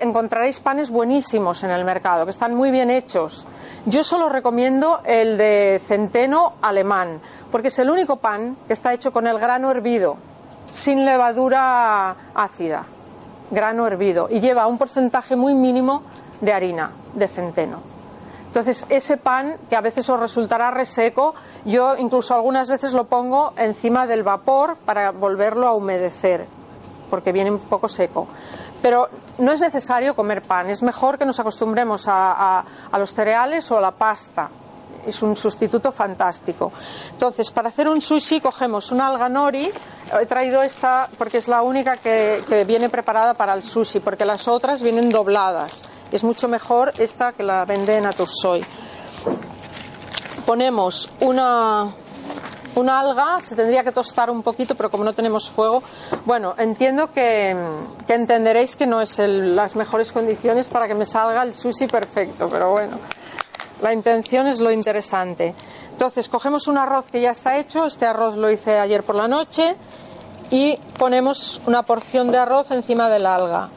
[0.01, 3.45] encontraréis panes buenísimos en el mercado, que están muy bien hechos.
[3.85, 7.21] Yo solo recomiendo el de centeno alemán,
[7.51, 10.17] porque es el único pan que está hecho con el grano hervido,
[10.71, 12.85] sin levadura ácida,
[13.51, 16.03] grano hervido, y lleva un porcentaje muy mínimo
[16.41, 17.91] de harina de centeno.
[18.51, 23.53] Entonces, ese pan, que a veces os resultará reseco, yo incluso algunas veces lo pongo
[23.55, 26.45] encima del vapor para volverlo a humedecer,
[27.09, 28.27] porque viene un poco seco.
[28.81, 32.65] Pero no es necesario comer pan, es mejor que nos acostumbremos a,
[32.97, 34.49] los cereales o a la pasta.
[35.07, 36.73] Es un sustituto fantástico.
[37.11, 39.71] Entonces, para hacer un sushi cogemos una alga nori.
[40.19, 44.25] He traído esta porque es la única que, que viene preparada para el sushi, porque
[44.25, 45.83] las otras vienen dobladas
[46.15, 48.63] es mucho mejor esta que la vende Natursoy.
[50.45, 51.93] Ponemos una,
[52.75, 55.83] una alga, se tendría que tostar un poquito, pero como no tenemos fuego,
[56.25, 57.55] bueno, entiendo que,
[58.07, 62.71] entenderéis que no es las mejores condiciones para que me salga el sushi perfecto, pero
[62.71, 62.97] bueno,
[63.81, 65.53] la intención es lo interesante.
[65.91, 69.27] Entonces, cogemos un arroz que ya está hecho, este arroz lo hice ayer por la
[69.27, 69.75] noche,
[70.49, 73.69] y ponemos una porción de arroz encima del alga.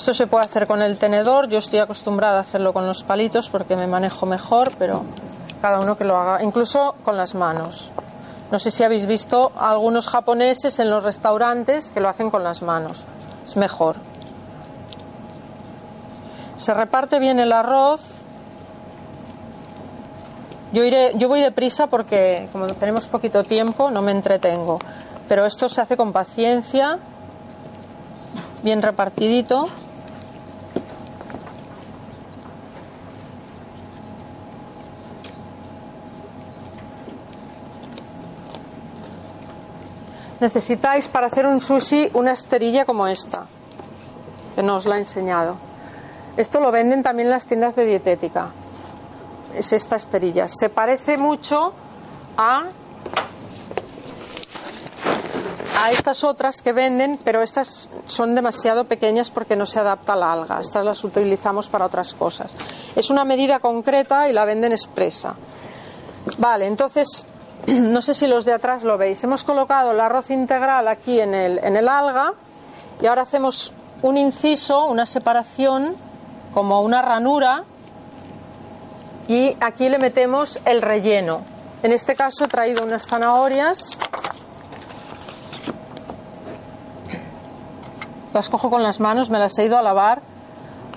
[0.00, 3.50] Esto se puede hacer con el tenedor, yo estoy acostumbrada a hacerlo con los palitos
[3.50, 5.04] porque me manejo mejor, pero
[5.60, 7.90] cada uno que lo haga, incluso con las manos.
[8.50, 12.62] No sé si habéis visto algunos japoneses en los restaurantes que lo hacen con las
[12.62, 13.04] manos.
[13.46, 13.96] Es mejor.
[16.56, 18.00] Se reparte bien el arroz.
[20.72, 24.78] Yo, iré, yo voy deprisa porque como tenemos poquito tiempo no me entretengo.
[25.28, 26.98] Pero esto se hace con paciencia,
[28.62, 29.68] bien repartidito.
[40.40, 43.46] Necesitáis para hacer un sushi una esterilla como esta,
[44.54, 45.56] que no os la he enseñado.
[46.36, 48.50] Esto lo venden también en las tiendas de dietética.
[49.54, 50.48] Es esta esterilla.
[50.48, 51.72] Se parece mucho
[52.36, 52.64] a
[55.80, 60.16] a estas otras que venden, pero estas son demasiado pequeñas porque no se adapta a
[60.16, 60.60] la alga.
[60.60, 62.52] Estas las utilizamos para otras cosas.
[62.94, 65.34] Es una medida concreta y la venden expresa.
[66.36, 67.24] Vale, entonces
[67.66, 69.22] no sé si los de atrás lo veis.
[69.24, 72.34] Hemos colocado el arroz integral aquí en el, en el alga
[73.00, 75.94] y ahora hacemos un inciso, una separación,
[76.54, 77.64] como una ranura,
[79.28, 81.42] y aquí le metemos el relleno.
[81.82, 83.98] En este caso he traído unas zanahorias.
[88.34, 90.22] Las cojo con las manos, me las he ido a lavar,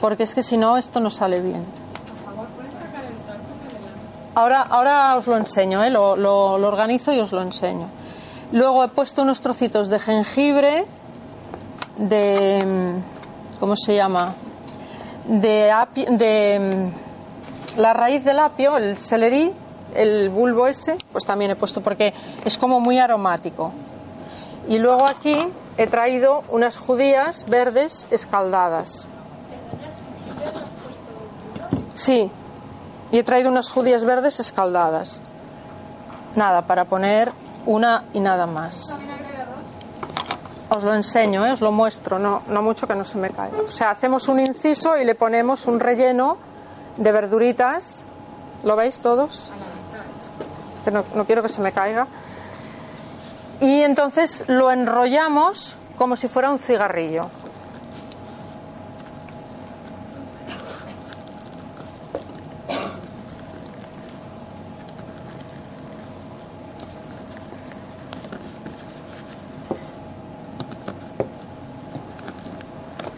[0.02, 1.82] porque es que si no esto no sale bien.
[4.35, 5.91] Ahora, ahora os lo enseño, ¿eh?
[5.91, 7.87] lo, lo, organizo y os lo enseño.
[8.51, 10.85] Luego he puesto unos trocitos de jengibre,
[11.97, 12.95] de.
[13.59, 14.33] ¿Cómo se llama?
[15.27, 15.71] De,
[16.09, 16.91] de
[17.77, 19.53] la raíz del apio, el celerí,
[19.93, 23.71] el bulbo ese, pues también he puesto porque es como muy aromático.
[24.67, 29.07] Y luego aquí he traído unas judías verdes escaldadas.
[31.93, 32.31] Sí,
[33.13, 35.21] y he traído unas judías verdes escaldadas.
[36.36, 37.32] Nada, para poner
[37.67, 38.95] una y nada más.
[40.76, 41.52] Os lo enseño, ¿eh?
[41.52, 43.56] os lo muestro, no, no mucho que no se me caiga.
[43.67, 46.38] O sea, hacemos un inciso y le ponemos un relleno
[46.97, 47.99] de verduritas.
[48.63, 49.52] ¿Lo veis todos?
[50.84, 52.08] Que no, no quiero que se me caiga.
[53.62, 57.30] Y entonces lo enrollamos como si fuera un cigarrillo.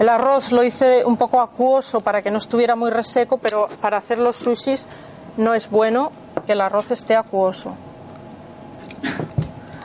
[0.06, 3.98] El arroz lo hice un poco acuoso para que no estuviera muy reseco, pero para
[3.98, 4.86] hacer los sushis
[5.36, 6.12] no es bueno
[6.46, 7.74] que el arroz esté acuoso.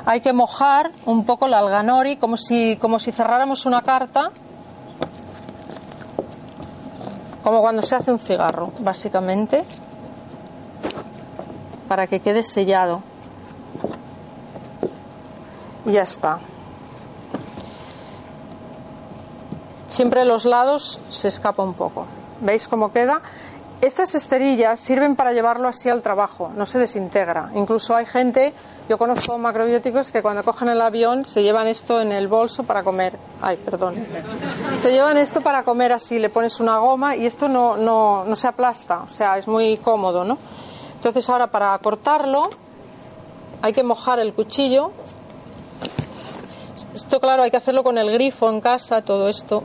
[0.04, 4.30] Hay que mojar un poco la alganori como si, como si cerráramos una carta,
[7.42, 9.64] como cuando se hace un cigarro, básicamente,
[11.88, 13.00] para que quede sellado.
[15.86, 16.40] Y ya está.
[19.90, 22.06] Siempre los lados se escapa un poco.
[22.40, 23.20] ¿Veis cómo queda?
[23.80, 27.50] Estas esterillas sirven para llevarlo así al trabajo, no se desintegra.
[27.54, 28.54] Incluso hay gente,
[28.88, 32.84] yo conozco macrobióticos que cuando cogen el avión se llevan esto en el bolso para
[32.84, 33.18] comer.
[33.42, 33.96] Ay, perdón.
[34.76, 38.36] Se llevan esto para comer así, le pones una goma y esto no, no, no
[38.36, 40.38] se aplasta, o sea, es muy cómodo, ¿no?
[40.96, 42.50] Entonces ahora para cortarlo
[43.60, 44.92] hay que mojar el cuchillo.
[46.94, 49.64] Esto claro, hay que hacerlo con el grifo en casa, todo esto.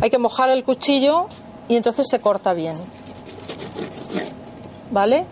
[0.00, 1.26] Hay que mojar el cuchillo
[1.68, 2.76] y entonces se corta bien.
[4.90, 5.26] ¿Vale?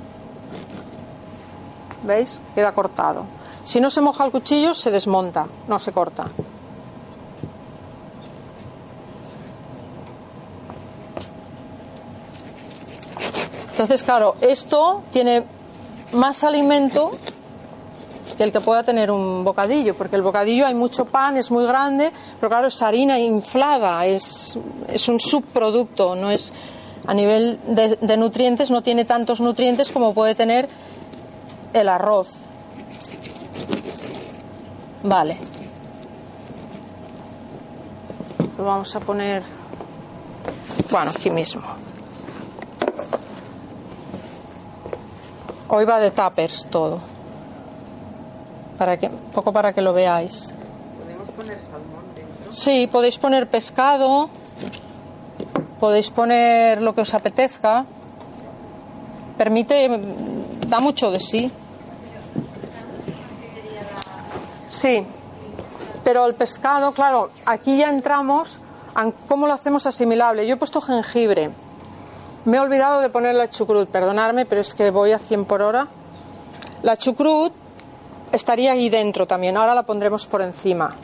[2.02, 2.40] ¿Veis?
[2.54, 3.24] Queda cortado.
[3.64, 6.30] Si no se moja el cuchillo, se desmonta, no se corta.
[13.72, 15.42] Entonces, claro, esto tiene
[16.12, 17.10] más alimento
[18.36, 21.66] que el que pueda tener un bocadillo, porque el bocadillo hay mucho pan, es muy
[21.66, 26.52] grande, pero claro, es harina inflada, es, es un subproducto, no es
[27.06, 30.68] a nivel de, de nutrientes, no tiene tantos nutrientes como puede tener
[31.72, 32.28] el arroz.
[35.02, 35.38] Vale.
[38.58, 39.42] Lo vamos a poner,
[40.90, 41.62] bueno, aquí mismo.
[45.68, 47.15] Hoy va de tuppers todo.
[48.78, 50.52] Para que, poco para que lo veáis.
[50.98, 52.52] ¿Podemos poner salmón dentro?
[52.52, 54.28] Sí, podéis poner pescado,
[55.80, 57.86] podéis poner lo que os apetezca.
[59.38, 60.00] Permite,
[60.66, 61.50] da mucho de sí.
[64.68, 65.06] Sí,
[66.04, 68.60] pero el pescado, claro, aquí ya entramos
[68.94, 70.46] a cómo lo hacemos asimilable.
[70.46, 71.50] Yo he puesto jengibre.
[72.44, 75.62] Me he olvidado de poner la chucrut, perdonadme, pero es que voy a 100 por
[75.62, 75.88] hora.
[76.82, 77.52] La chucrut
[78.32, 80.94] estaría ahí dentro también, ahora la pondremos por encima.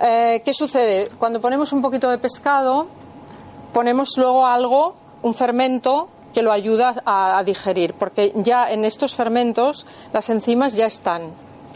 [0.00, 1.10] Eh, ¿Qué sucede?
[1.18, 2.86] Cuando ponemos un poquito de pescado,
[3.72, 9.86] ponemos luego algo, un fermento que lo ayuda a, digerir, porque ya en estos fermentos
[10.12, 11.30] las enzimas ya están.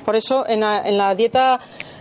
[0.05, 1.61] Por eso en la, en la dieta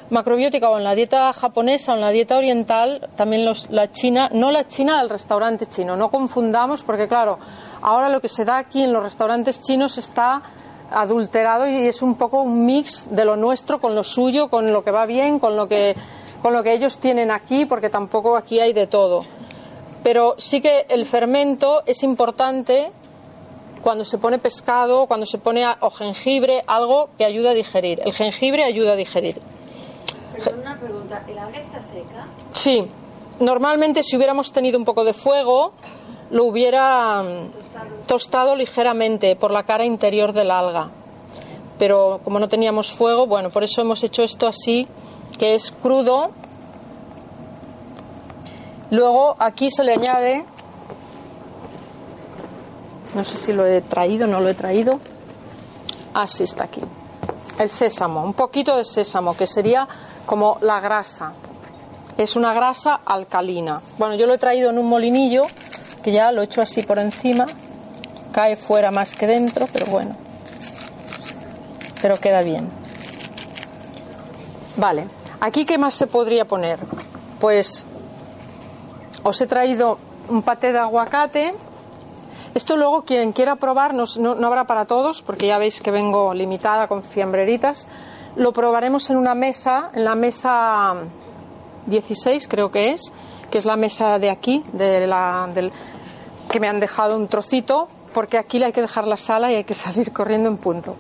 [0.09, 4.29] macrobiótica o en la dieta japonesa o en la dieta oriental, también los, la china,
[4.31, 7.37] no la china del restaurante chino, no confundamos porque claro,
[7.81, 10.41] ahora lo que se da aquí en los restaurantes chinos está
[10.91, 14.83] adulterado y es un poco un mix de lo nuestro con lo suyo, con lo
[14.83, 15.95] que va bien, con lo que,
[16.41, 19.25] con lo que ellos tienen aquí, porque tampoco aquí hay de todo.
[20.03, 22.91] Pero sí que el fermento es importante
[23.81, 28.01] cuando se pone pescado, cuando se pone o jengibre, algo que ayuda a digerir.
[28.03, 29.39] El jengibre ayuda a digerir.
[30.33, 31.23] Perdón, una pregunta.
[31.27, 32.27] ¿El alga está seca?
[32.51, 32.87] Sí,
[33.39, 35.73] normalmente si hubiéramos tenido un poco de fuego,
[36.31, 40.89] lo hubiera mm, tostado ligeramente por la cara interior del alga.
[41.77, 44.87] Pero como no teníamos fuego, bueno, por eso hemos hecho esto así,
[45.37, 46.31] que es crudo.
[48.91, 50.45] Luego aquí se le añade,
[53.13, 54.99] no sé si lo he traído, no lo he traído.
[56.13, 56.81] Ah, sí, está aquí.
[57.59, 59.87] El sésamo, un poquito de sésamo, que sería
[60.25, 61.33] como la grasa.
[62.17, 63.81] Es una grasa alcalina.
[63.97, 65.43] Bueno, yo lo he traído en un molinillo,
[66.05, 67.47] que ya lo he hecho así por encima.
[68.31, 70.15] Cae fuera más que dentro, pero bueno.
[71.99, 72.69] Pero queda bien.
[74.77, 75.07] Vale,
[75.41, 76.77] aquí qué más se podría poner?
[77.39, 77.87] Pues
[79.23, 79.97] os he traído
[80.29, 81.55] un paté de aguacate.
[82.53, 86.35] Esto luego quien quiera probar, no, no habrá para todos, porque ya veis que vengo
[86.35, 87.87] limitada con fiambreritas
[88.35, 90.93] lo probaremos en una mesa, en la mesa
[91.85, 93.11] 16 creo que es,
[93.49, 95.71] que es la mesa de aquí, de la, del,
[96.55, 99.65] que me han dejado un trocito, porque aquí hay que dejar la sala y hay
[99.65, 100.95] que salir corriendo en punto.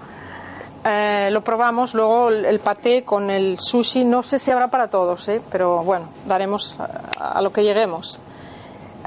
[0.83, 4.89] Eh, lo probamos, luego el, el, paté con el sushi, no sé si habrá para
[4.89, 5.41] todos, ¿eh?
[5.49, 6.77] pero bueno, daremos
[7.17, 8.19] a, lo que lleguemos.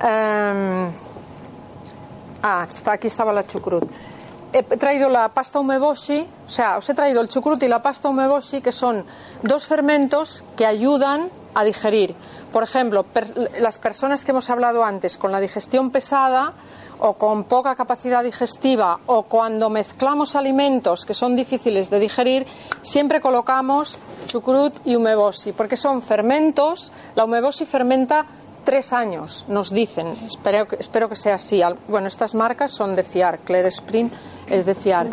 [0.02, 0.90] Eh,
[2.42, 3.84] ah, está, aquí estaba la chucrut
[4.50, 8.08] he traído la pasta umeboshi, o sea, os he traído el chucrut y la pasta
[8.08, 9.04] umeboshi, que son
[9.42, 12.14] dos fermentos que ayudan a digerir.
[12.52, 13.04] Por ejemplo,
[13.60, 16.54] las personas que hemos hablado antes con la digestión pesada
[17.00, 22.46] o con poca capacidad digestiva o cuando mezclamos alimentos que son difíciles de digerir,
[22.82, 28.26] siempre colocamos chucrut y umeboshi, porque son fermentos, la umeboshi fermenta
[28.64, 31.62] tres años, nos dicen, espero que, espero que sea así.
[31.86, 34.10] Bueno, estas marcas son de fiar, Claire Spring
[34.46, 35.06] es de fiar.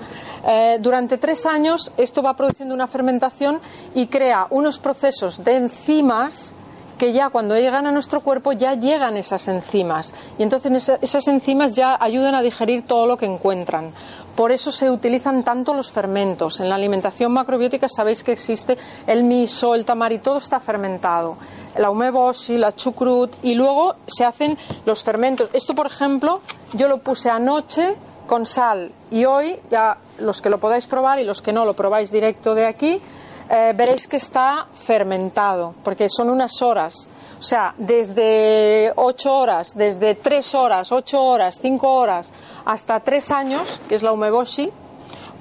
[0.47, 3.59] Eh, durante tres años esto va produciendo una fermentación
[3.95, 6.51] y crea unos procesos de enzimas
[6.99, 11.27] que ya cuando llegan a nuestro cuerpo ya llegan esas enzimas y entonces esa- esas
[11.27, 13.91] enzimas ya ayudan a digerir todo lo que encuentran.
[14.35, 16.59] Por eso se utilizan tanto los fermentos.
[16.59, 18.77] En la alimentación macrobiótica sabéis que existe
[19.07, 21.37] el miso, el tamari, todo está fermentado.
[21.77, 25.49] La umeboshi, la chucrut y luego se hacen los fermentos.
[25.53, 26.41] Esto, por ejemplo,
[26.73, 27.95] yo lo puse anoche
[28.27, 31.73] con sal y hoy ya los que lo podáis probar y los que no lo
[31.73, 33.01] probáis directo de aquí
[33.49, 37.07] eh, veréis que está fermentado, porque son unas horas.
[37.37, 42.31] O sea, desde ocho horas, desde tres horas, ocho horas, cinco horas,
[42.65, 44.71] hasta tres años, que es la umeboshi,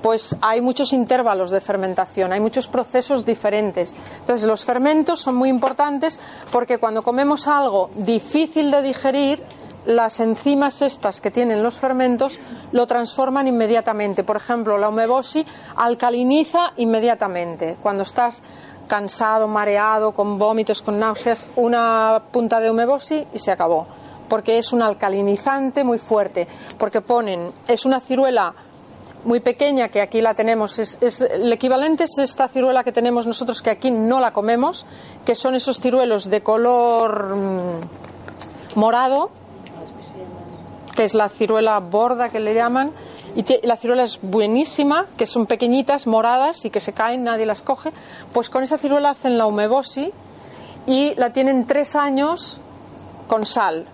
[0.02, 3.94] pues hay muchos intervalos de fermentación, hay muchos procesos diferentes.
[4.20, 6.20] Entonces, los fermentos son muy importantes
[6.52, 9.42] porque cuando comemos algo difícil de digerir,
[9.86, 12.38] las enzimas estas que tienen los fermentos
[12.72, 14.24] lo transforman inmediatamente.
[14.24, 15.44] Por ejemplo, la umeboshi
[15.76, 17.76] alcaliniza inmediatamente.
[17.82, 18.42] Cuando estás
[18.88, 23.86] cansado, mareado, con vómitos, con náuseas, una punta de umeboshi y se acabó.
[24.28, 26.48] Porque es un alcalinizante muy fuerte.
[26.78, 28.54] Porque ponen, es una ciruela
[29.24, 30.78] muy pequeña que aquí la tenemos.
[30.78, 34.86] Es, es- el equivalente es esta ciruela que tenemos nosotros que aquí no la comemos,
[35.24, 37.80] que son esos ciruelos de color mm,
[38.76, 39.30] morado,
[40.94, 42.92] que es la ciruela borda que le llaman.
[43.36, 47.62] Y la ciruela es buenísima, que son pequeñitas, moradas y que se caen, nadie las
[47.62, 47.92] coge.
[48.32, 50.12] Pues con esa ciruela hacen la umeboshi
[50.86, 52.60] y la tienen tres años
[53.26, 53.86] con sal.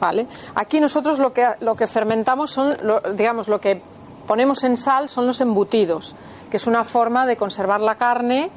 [0.00, 0.26] ¿Vale?
[0.56, 3.80] Aquí nosotros lo que, lo que fermentamos son, lo- digamos, lo que
[4.26, 6.16] ponemos en sal son los embutidos,
[6.50, 8.50] que es una forma de conservar la carne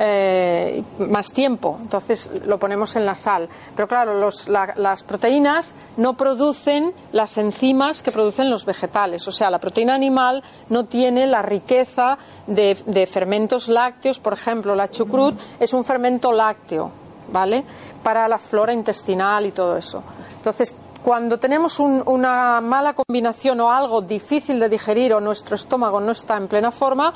[0.00, 1.76] eh, más tiempo.
[1.82, 3.48] Entonces lo ponemos en la sal.
[3.74, 4.30] Pero claro,
[4.76, 9.26] las proteínas no producen las enzimas que producen los vegetales.
[9.26, 14.20] O sea, la proteína animal no tiene la riqueza de, fermentos lácteos.
[14.20, 16.90] Por ejemplo, la chucrut es un fermento lácteo,
[17.32, 17.64] ¿vale?
[18.02, 20.02] Para la flora intestinal y todo eso.
[20.36, 26.00] Entonces, cuando tenemos un- una mala combinación o algo difícil de digerir o nuestro estómago
[26.00, 27.12] no está en plena forma,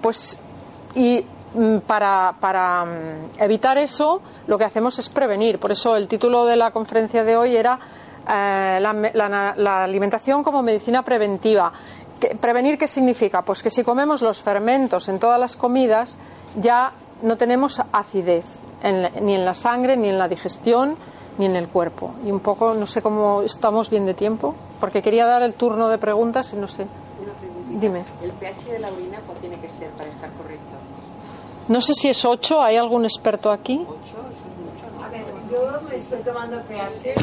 [0.00, 0.38] pues
[1.86, 5.58] para, para, mm, evitar eso lo que hacemos es prevenir.
[5.58, 7.78] Por eso el título de la conferencia de hoy era
[8.28, 11.72] eh, la, me- la- la alimentación como medicina preventiva.
[12.20, 13.42] ¿Qué- ¿Prevenir qué significa?
[13.42, 16.16] Pues que si comemos los fermentos en todas las comidas
[16.56, 16.92] ya
[17.22, 18.44] no tenemos acidez
[18.82, 20.96] en la- ni en la sangre, ni en la digestión,
[21.38, 22.12] ni en el cuerpo.
[22.24, 25.88] Y un poco, no sé cómo estamos bien de tiempo, porque quería dar el turno
[25.88, 26.86] de preguntas y no sé.
[27.70, 28.04] Dime.
[28.22, 30.71] ¿El pH de la orina cuál tiene que ser para estar correcto?
[31.72, 33.78] No sé si es 8, ¿hay algún experto aquí?
[33.78, 33.82] ¿8?
[34.04, 35.04] Eso es mucho.
[35.04, 37.14] A ver, yo me estoy tomando pH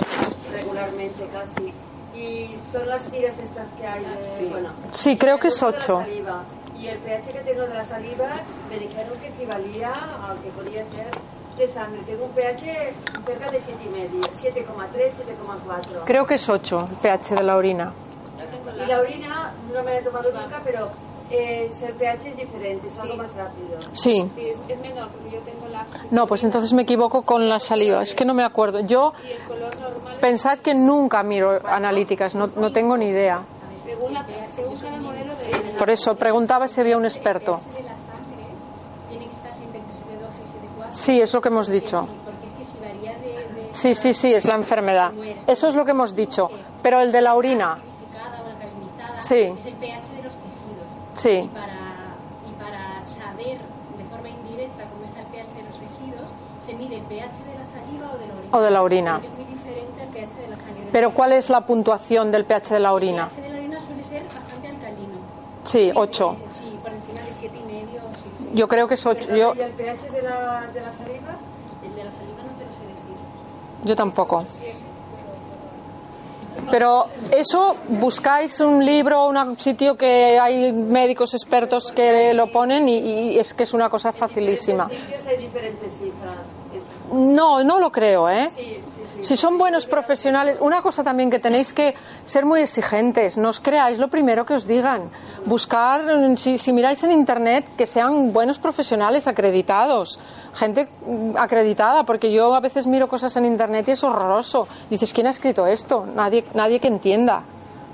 [0.52, 1.72] regularmente casi.
[2.18, 4.48] Y son las tiras estas que hay de, Sí.
[4.50, 4.70] bueno.
[4.92, 5.98] Sí, creo que es de la 8.
[6.00, 6.44] saliva.
[6.82, 8.28] Y el pH que tengo de la saliva
[8.72, 11.12] me dijeron que equivalía a que podía ser
[11.56, 12.02] de sangre.
[12.08, 12.94] Tengo un pH
[13.28, 16.02] cerca de 7,5, 7,3, 7,4.
[16.06, 17.94] Creo que es 8 el pH de la orina.
[18.84, 20.90] Y la orina no me la he tomado nunca, pero
[21.30, 23.78] es, el pH es diferente, es algo más rápido.
[23.92, 24.30] Sí.
[24.36, 27.60] Sí, es, es menor, porque yo tengo la No, pues entonces me equivoco con la
[27.60, 28.02] saliva.
[28.02, 28.80] Es que no me acuerdo.
[28.82, 29.14] Yo
[30.22, 33.42] pensad que nunca miro analíticas, no, no tengo ni idea.
[33.86, 35.46] según, la, según cada modelo de
[35.78, 37.60] Por eso preguntaba si había un experto.
[37.76, 38.46] de la sangre
[39.10, 40.00] tiene que estar siempre entre 7,2
[40.80, 40.88] y 7,4.
[40.92, 42.08] Sí, es lo que hemos dicho.
[43.72, 45.12] Sí, Sí, sí, sí, es la enfermedad.
[45.46, 46.50] Eso es lo que hemos dicho.
[46.82, 49.20] Pero el de la orina, alcalinizada
[51.20, 51.30] Sí.
[51.30, 51.76] Y para,
[52.50, 53.58] y para saber
[53.98, 56.26] de forma indirecta cómo está el pH de los tejidos,
[56.66, 58.58] se mide el pH de la saliva o de la orina.
[58.58, 59.22] O de la orina.
[59.24, 60.84] Es muy diferente al pH de la sangre.
[60.92, 63.24] Pero ¿cuál es la puntuación del pH de la orina?
[63.24, 65.20] El pH de la orina suele ser bastante alcalino.
[65.66, 66.38] Sí, 8.
[66.40, 68.50] Eh, Sí, por encima de 7,5 sí, sí.
[68.54, 69.36] Yo creo que es 8.
[69.36, 71.36] Yo, ¿Y el pH de la, de la saliva?
[71.84, 73.84] El de la saliva no te lo sé decir.
[73.84, 74.46] yo tampoco.
[76.72, 82.98] Pero eso, buscáis un libro, un sitio que hay médicos expertos que lo ponen y,
[82.98, 84.88] y es que es una cosa facilísima.
[85.28, 86.36] Hay diferentes cifras.
[87.12, 88.50] No, no lo creo, ¿eh?
[88.56, 88.78] sí.
[89.22, 91.94] Si son buenos profesionales, una cosa también que tenéis que
[92.24, 95.12] ser muy exigentes, no os creáis lo primero que os digan.
[95.46, 100.20] Buscar, mm, si, miráis en internet, que sean buenos profesionales acreditados,
[100.54, 104.68] gente mm, acreditada, porque yo a veces miro cosas en internet y es horroroso.
[104.90, 106.06] Dices, ¿quién ha escrito esto?
[106.06, 107.44] Nadie, nadie que entienda.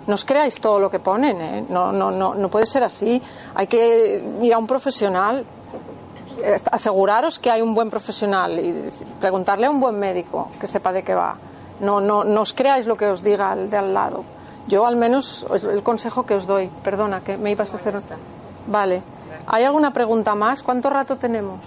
[0.06, 1.66] No os creáis todo lo que ponen, ¿eh?
[1.68, 3.20] no, no, no, no puede ser así.
[3.56, 5.44] Hay que ir a un profesional.
[6.72, 8.90] Aseguraros que hay un buen profesional y
[9.20, 11.38] preguntarle a un buen médico que sepa de qué va.
[11.80, 14.24] No, no, no os creáis lo que os diga el de al lado.
[14.68, 16.70] Yo al menos el consejo que os doy.
[16.84, 18.02] Perdona, que me ibas a hacer.
[18.68, 19.02] Vale.
[19.48, 20.64] ¿Hay alguna pregunta más?
[20.64, 21.60] ¿Cuánto rato tenemos?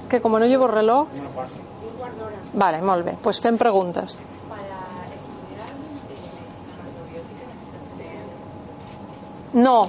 [0.00, 1.08] Es que como no llevo reloj.
[2.54, 3.16] Vale, molt bé.
[3.20, 4.18] Pues fem preguntes.
[9.52, 9.88] No.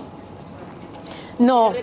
[1.39, 1.73] No.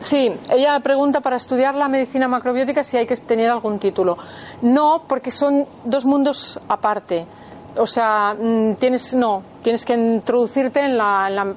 [0.00, 4.16] Sí, ella pregunta para estudiar la medicina macrobiótica si hay que tener algún título.
[4.62, 7.26] No, porque son dos mundos aparte.
[7.76, 11.54] O sea, mm, tienes no, tienes que introducirte en la, en la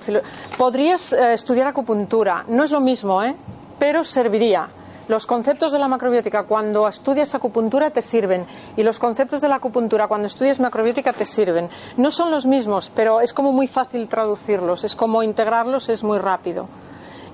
[0.57, 3.35] podrías eh, estudiar acupuntura, no es lo mismo, ¿eh?
[3.77, 4.67] Pero serviría.
[5.07, 8.45] Los conceptos de la macrobiótica cuando estudias acupuntura te sirven
[8.77, 11.69] y los conceptos de la acupuntura cuando estudias macrobiótica te sirven.
[11.97, 16.17] No son los mismos, pero es como muy fácil traducirlos, es como integrarlos, es muy
[16.17, 16.67] rápido.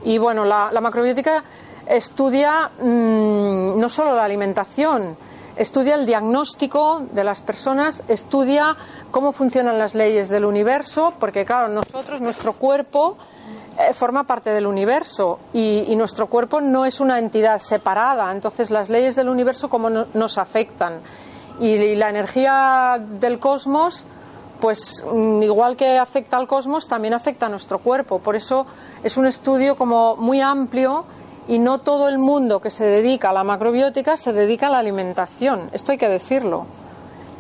[0.04, 1.44] Y bueno, la, la macrobiótica
[1.88, 5.16] estudia mm, no solo la alimentación,
[5.56, 8.76] estudia el diagnóstico de las personas, estudia
[9.12, 13.18] cómo funcionan las leyes del universo, porque claro, nosotros, nuestro cuerpo
[13.80, 18.70] eh, forma parte del universo y, y nuestro cuerpo no es una entidad separada, entonces
[18.70, 21.00] las leyes del universo cómo no- nos afectan.
[21.60, 24.06] Y la energía del cosmos
[24.60, 28.20] pues mm, igual que afecta al cosmos, también afecta a nuestro cuerpo.
[28.20, 28.66] Por eso
[29.04, 31.06] es un estudio como muy amplio
[31.48, 34.80] y no todo el mundo que se dedica a la macrobiótica se dedica a la
[34.80, 35.70] alimentación.
[35.72, 36.66] Esto hay que decirlo.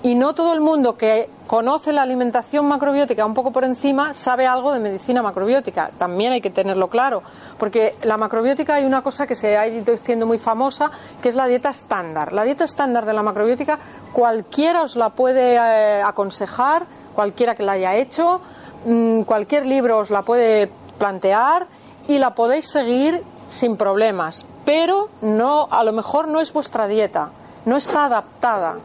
[0.03, 4.45] Y no todo el mundo que conoce la alimentación macrobiótica un poco por encima sabe
[4.45, 5.89] algo de medicina macrobiótica.
[5.97, 7.23] También hay que tenerlo claro.
[7.57, 10.91] Porque la macrobiótica hay una cosa que se ha ido haciendo muy famosa,
[11.21, 12.31] que es la dieta estándar.
[12.31, 13.79] La dieta estándar de la macrobiótica
[14.13, 16.85] cualquiera os la puede eh, aconsejar,
[17.17, 18.41] cualquiera que la haya hecho,
[18.85, 21.65] mm, cualquier libro os la puede plantear
[22.07, 24.45] y la podéis seguir sin problemas.
[24.65, 27.31] Pero no, a lo mejor no es vuestra dieta,
[27.65, 28.75] no está adaptada.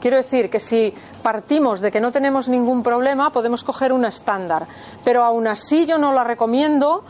[0.00, 0.92] Quiero decir que si
[1.22, 4.66] partimos de que no tenemos ningún problema, podemos coger una estándar.
[5.04, 7.04] Pero aún así yo no la recomiendo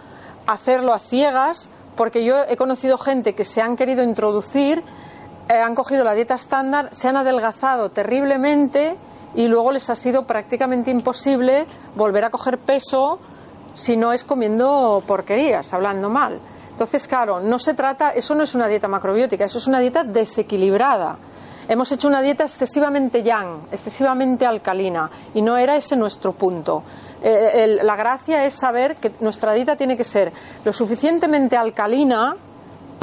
[0.46, 4.84] hacerlo a ciegas, porque yo he conocido gente que se han querido introducir,
[5.48, 8.98] eh, han cogido la dieta estándar, se han adelgazado terriblemente
[9.34, 13.18] y luego les ha sido prácticamente imposible volver a coger peso
[13.74, 16.40] si no es comiendo porquerías, hablando mal.
[16.70, 20.02] Entonces, claro, no se trata, eso no es una dieta macrobiótica, eso es una dieta
[20.02, 21.18] desequilibrada.
[21.68, 26.82] Hemos hecho una dieta excesivamente yang, excesivamente alcalina, y no era ese nuestro punto.
[27.22, 30.32] Eh, la gracia es saber que nuestra dieta tiene que ser
[30.64, 32.34] lo suficientemente alcalina,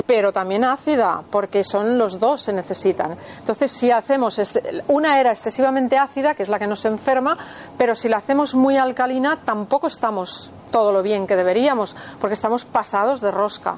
[0.07, 3.17] pero también ácida, porque son los dos se necesitan.
[3.39, 7.37] Entonces, si hacemos este- una era excesivamente ácida, que es la que nos enferma,
[7.77, 12.65] pero si la hacemos muy alcalina, tampoco estamos todo lo bien que deberíamos, porque estamos
[12.65, 13.75] pasados de rosca.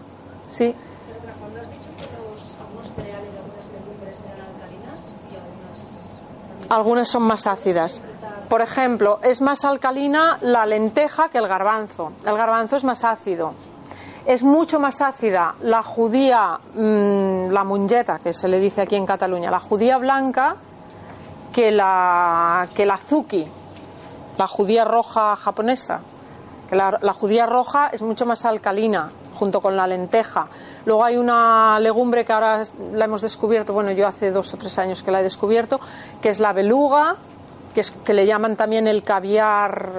[0.49, 0.75] Sí.
[6.69, 8.03] Algunas son más ácidas.
[8.47, 12.11] Por ejemplo, es más alcalina la lenteja que el garbanzo.
[12.25, 13.53] El garbanzo es más ácido.
[14.29, 19.07] Es mucho más ácida la judía, mm, la mungeta, que se le dice aquí en
[19.07, 20.55] Cataluña, la judía blanca,
[21.51, 23.47] que la, que la azuki,
[24.37, 26.01] la judía roja japonesa.
[26.69, 30.45] Que la, la judía roja es mucho más alcalina, junto con la lenteja.
[30.85, 32.61] Luego hay una legumbre que ahora
[32.93, 35.79] la hemos descubierto, bueno, yo hace dos o tres años que la he descubierto,
[36.21, 37.15] que es la beluga,
[37.73, 39.91] que, es, que le llaman también el caviar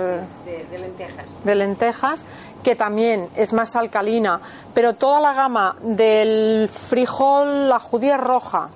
[0.45, 1.27] de, de lentejas.
[1.45, 2.27] de lentejas,
[2.63, 4.41] que también es más alcalina,
[4.73, 8.71] pero toda la gama del frijol, la judía roja,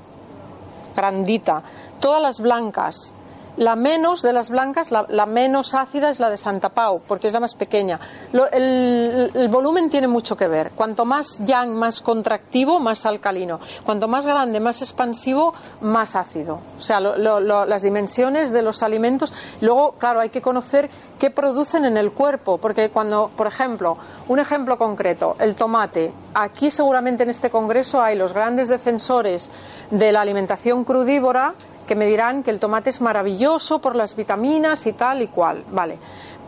[0.94, 1.62] grandita,
[2.00, 3.13] todas las blancas.
[3.56, 7.28] La menos de las blancas, la, la menos ácida es la de Santa Pau, porque
[7.28, 8.00] es la más pequeña.
[8.32, 10.70] El, volumen tiene mucho que ver.
[10.70, 13.60] Cuanto más yang, más contractivo, más alcalino.
[13.84, 16.58] Cuanto más grande, más expansivo, más ácido.
[16.78, 19.32] O sea, lo- las dimensiones de los alimentos.
[19.60, 20.88] Luego, claro, hay que conocer
[21.18, 23.96] qué producen en el cuerpo, porque cuando, por ejemplo,
[24.28, 26.12] un ejemplo concreto, el tomate.
[26.34, 29.48] Aquí seguramente en este congreso hay los grandes defensores
[29.90, 31.54] de la alimentación crudívora
[31.86, 35.64] que me dirán que el tomate es maravilloso por las vitaminas y tal y cual,
[35.70, 35.98] vale.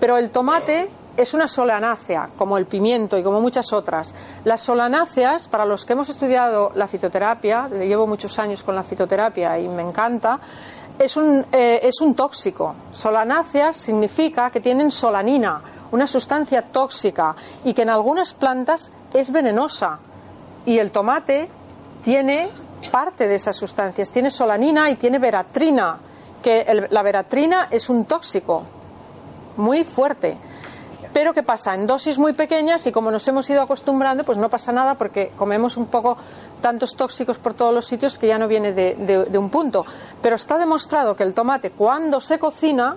[0.00, 4.14] Pero el tomate es una solanácea, como el pimiento y como muchas otras.
[4.44, 9.58] Las solanáceas, para los que hemos estudiado la fitoterapia, llevo muchos años con la fitoterapia
[9.58, 10.38] y me encanta,
[10.98, 12.74] es un, eh, es un tóxico.
[12.92, 15.62] Solanáceas significa que tienen solanina,
[15.92, 17.34] una sustancia tóxica,
[17.64, 19.98] y que en algunas plantas es venenosa.
[20.66, 21.48] Y el tomate
[22.02, 22.48] tiene
[22.90, 24.10] parte de esas sustancias.
[24.10, 25.98] Tiene solanina y tiene veratrina,
[26.42, 28.62] que la veratrina es un tóxico
[29.56, 30.36] muy fuerte.
[31.12, 31.74] Pero ¿qué pasa?
[31.74, 35.32] En dosis muy pequeñas y como nos hemos ido acostumbrando, pues no pasa nada porque
[35.36, 36.18] comemos un poco
[36.60, 39.86] tantos tóxicos por todos los sitios que ya no viene de, de- de un punto.
[40.20, 42.96] Pero está demostrado que el tomate cuando se cocina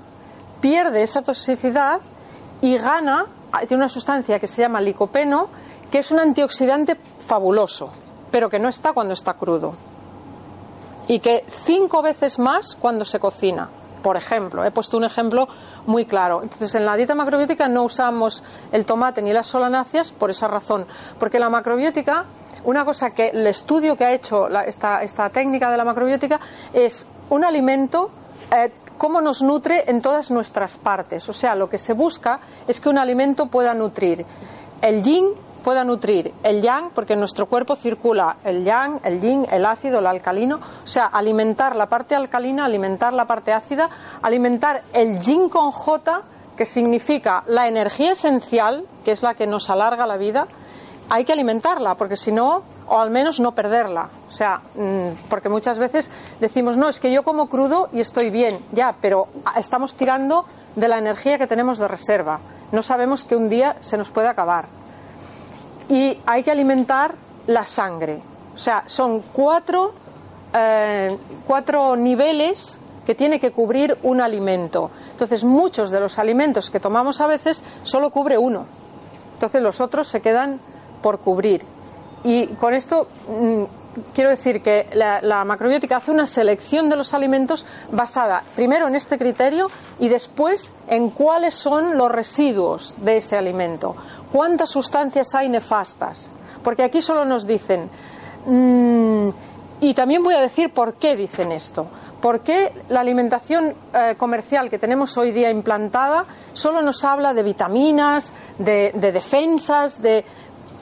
[0.59, 2.01] pierde esa toxicidad
[2.61, 3.25] y gana,
[3.69, 5.47] tiene una sustancia que se llama licopeno,
[5.89, 7.89] que es un antioxidante fabuloso,
[8.31, 9.75] pero que no está cuando está crudo.
[11.07, 13.69] Y que cinco veces más cuando se cocina.
[14.03, 15.47] Por ejemplo, he puesto un ejemplo
[15.85, 16.41] muy claro.
[16.43, 20.85] Entonces, en la dieta macrobiótica no usamos el tomate ni las solanáceas por esa razón.
[21.17, 22.25] Porque la macrobiótica,
[22.63, 26.39] una cosa que el estudio que ha hecho esta, esta técnica de la macrobiótica
[26.73, 28.11] es un alimento
[28.51, 31.27] eh, cómo nos nutre en todas nuestras partes.
[31.29, 34.25] O sea, lo que se busca es que un alimento pueda nutrir
[34.81, 35.25] el yin,
[35.69, 39.99] pueda nutrir el yang, porque en nuestro cuerpo circula el yang, el yin, el ácido,
[39.99, 40.55] el alcalino.
[40.55, 43.87] O sea, alimentar la parte alcalina, alimentar la parte ácida,
[44.23, 46.23] alimentar el yin con J,
[46.57, 50.47] que significa la energía esencial, que es la que nos alarga la vida,
[51.07, 54.09] hay que alimentarla, porque si no, o al menos no perderla.
[54.27, 56.09] O sea, mm, porque muchas veces
[56.39, 60.45] decimos, no, es que yo como crudo y estoy bien, ya, pero estamos tirando
[60.75, 62.39] de la energía que tenemos de reserva.
[62.71, 64.78] No sabemos que un día se nos puede acabar.
[65.89, 67.15] Y hay que alimentar
[67.47, 68.21] la sangre.
[68.53, 69.93] O sea, son cuatro,
[70.53, 71.17] eh,
[71.47, 74.91] cuatro niveles que tiene que cubrir un alimento.
[75.11, 78.65] Entonces, muchos de los alimentos que tomamos a veces solo cubre uno.
[79.33, 80.59] Entonces, los otros se quedan
[81.01, 81.63] por cubrir.
[82.23, 83.63] Y con esto mm,
[84.13, 89.17] quiero decir que la, macrobiótica hace una selección de los alimentos basada primero en este
[89.17, 89.69] criterio
[89.99, 93.95] y después en cuáles son los residuos de ese alimento.
[94.31, 96.29] ¿Cuántas sustancias hay nefastas?
[96.63, 97.89] Porque aquí solo nos dicen.
[98.45, 99.29] mm,
[99.81, 101.87] y también voy a decir por qué dicen esto.
[102.21, 107.43] ¿Por qué la alimentación eh, comercial que tenemos hoy día implantada solo nos habla de
[107.43, 110.25] vitaminas, de defensas, de...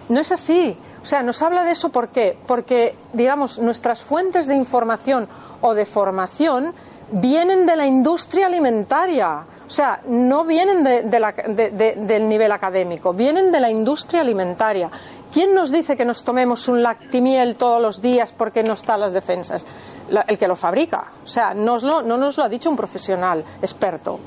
[0.09, 0.75] No es así.
[1.07, 2.37] O sea, nos habla de eso ¿por qué?
[2.45, 5.29] Porque, digamos, nuestras fuentes de información
[5.61, 6.73] o de formación
[7.11, 9.45] vienen de la industria alimentaria.
[9.65, 14.89] O sea, no vienen del nivel académico, vienen de la industria alimentaria.
[15.31, 19.13] ¿Quién nos dice que nos tomemos un lactimiel todos los días porque no están las
[19.13, 19.65] defensas?
[20.27, 21.05] El que lo fabrica.
[21.23, 24.19] O sea, no nos lo ha dicho un profesional experto.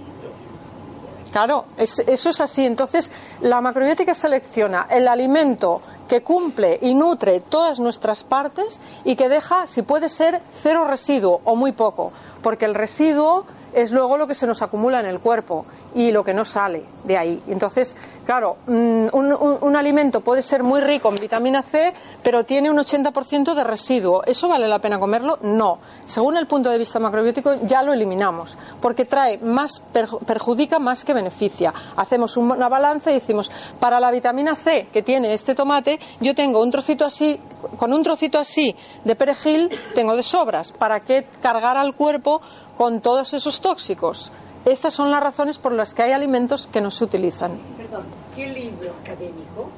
[1.31, 2.65] Claro, es- eso es así.
[2.65, 3.13] Entonces,
[3.43, 9.69] la macrobiótica selecciona el alimento que cumple y nutre todas nuestras partes y que deja,
[9.69, 12.11] si puede ser, cero residuo o muy poco,
[12.43, 16.23] porque el residuo es luego lo que se nos acumula en el cuerpo y lo
[16.25, 17.43] que no sale de ahí.
[17.49, 22.77] Entonces, claro, mm, un, alimento puede ser muy rico en vitamina C, pero tiene un
[22.79, 24.23] 80% de residuo.
[24.25, 25.39] ¿Eso vale la pena comerlo?
[25.43, 25.79] No.
[26.05, 31.05] Según el punto de vista macrobiótico, ya lo eliminamos, porque trae más, perju- perjudica más
[31.05, 31.73] que beneficia.
[31.97, 36.35] Hacemos un- una balanza y decimos, para la vitamina C que tiene este tomate, yo
[36.35, 37.41] tengo un trocito así,
[37.79, 40.71] con un trocito así de perejil, tengo de sobras.
[40.73, 42.41] ¿Para qué cargar al cuerpo
[42.77, 44.31] con todos esos tóxicos?
[44.65, 47.59] Estas son las razones por las que hay alimentos que no se utilizan.
[47.77, 48.05] Perdón,
[48.35, 49.71] ¿qué libro académico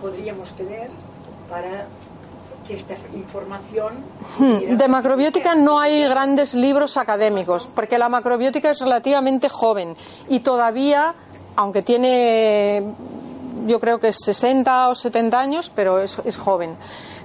[0.00, 0.90] podríamos tener
[1.48, 1.86] para
[2.66, 3.92] que esta información...
[4.38, 9.94] De macrobiótica no hay grandes libros académicos, porque la macrobiótica es relativamente joven
[10.28, 11.14] y todavía,
[11.56, 12.82] aunque tiene,
[13.66, 16.76] yo creo que es 60 o 70 años, pero es, es joven,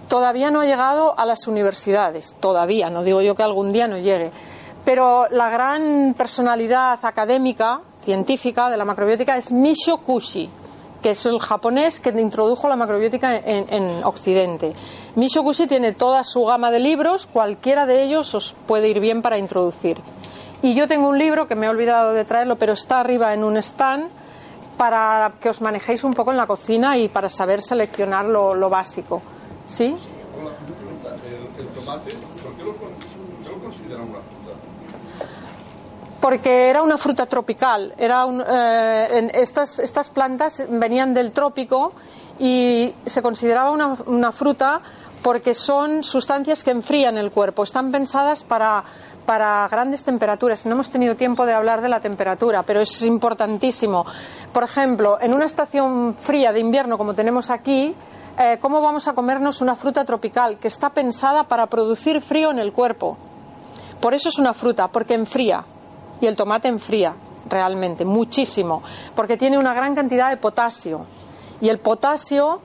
[0.08, 3.98] todavía no ha llegado a las universidades, todavía, no digo yo que algún día no
[3.98, 4.32] llegue.
[4.90, 10.50] Pero la gran personalidad académica, científica de la macrobiótica es Michio Kushi,
[11.04, 14.74] que es el japonés que introdujo la macrobiótica en, en Occidente.
[15.14, 19.22] Michio Kushi tiene toda su gama de libros, cualquiera de ellos os puede ir bien
[19.22, 20.02] para introducir.
[20.64, 23.44] Y yo tengo un libro que me he olvidado de traerlo, pero está arriba en
[23.44, 24.10] un stand
[24.76, 29.22] para que os manejéis un poco en la cocina y para saber seleccionar lo, básico.
[29.68, 29.94] ¿Sí?
[30.36, 31.16] Hola, una pregunta.
[31.60, 32.12] El tomate,
[32.42, 34.58] ¿por qué lo, con- por qué lo consideran una fruta?
[36.22, 37.94] Porque era una fruta tropical.
[37.98, 41.94] Era un- eh, estas, estas plantas venían del trópico
[42.38, 44.82] y se consideraba una, una fruta
[45.24, 47.64] porque son sustancias que enfrían el cuerpo.
[47.64, 48.84] Están pensadas para,
[49.26, 50.66] para grandes temperaturas.
[50.66, 54.06] No hemos tenido tiempo de hablar de la temperatura, pero es importantísimo.
[54.54, 57.94] Por ejemplo, en una estación fría de invierno como tenemos aquí,
[58.38, 62.60] eh, ¿cómo vamos a comernos una fruta tropical que está pensada para producir frío en
[62.60, 63.18] el cuerpo?
[64.00, 65.66] Por eso es una fruta, porque enfría.
[66.22, 67.14] Y el tomate enfría
[67.50, 68.84] realmente, muchísimo,
[69.16, 71.06] porque tiene una gran cantidad de potasio.
[71.62, 72.62] Y el potasio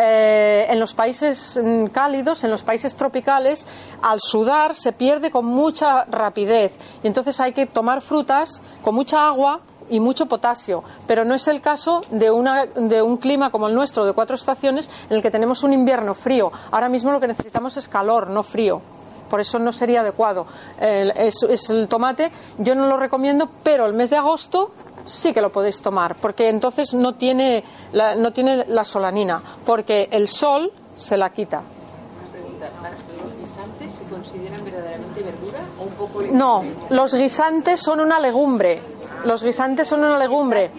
[0.00, 3.66] eh, en los países mm, cálidos, en los países tropicales,
[4.00, 6.72] al sudar se pierde con mucha rapidez.
[7.02, 11.48] Y entonces hay que tomar frutas con mucha agua y mucho potasio, pero no es
[11.48, 15.22] el caso de, una, de un clima como el nuestro, de cuatro estaciones, en el
[15.22, 16.52] que tenemos un invierno frío.
[16.70, 18.80] Ahora mismo lo que necesitamos es calor, no frío.
[19.28, 20.46] Por eso no sería adecuado.
[20.80, 24.72] Es, el tomate, yo no lo recomiendo, pero el mes de agosto
[25.06, 30.08] sí que lo podéis tomar, porque entonces no tiene la, no tiene la solanina, porque
[30.12, 31.62] el sol se la quita.
[33.80, 35.24] ¿los se consideran verdaderamente
[36.32, 38.80] No, los guisantes son una legumbre.
[39.24, 40.70] Los guisantes son una legumbre.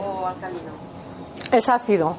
[0.00, 0.71] o alcalino?
[1.52, 2.16] Es ácido.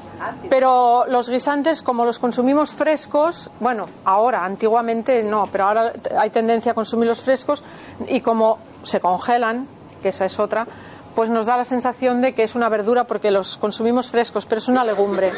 [0.48, 6.70] Pero los guisantes, como los consumimos frescos, bueno, ahora, antiguamente no, pero ahora hay tendencia
[6.70, 7.64] a consumirlos frescos
[8.06, 9.66] y como se congelan,
[10.00, 10.68] que esa es otra,
[11.16, 14.60] pues nos da la sensación de que es una verdura porque los consumimos frescos, pero
[14.60, 15.32] es una legumbre.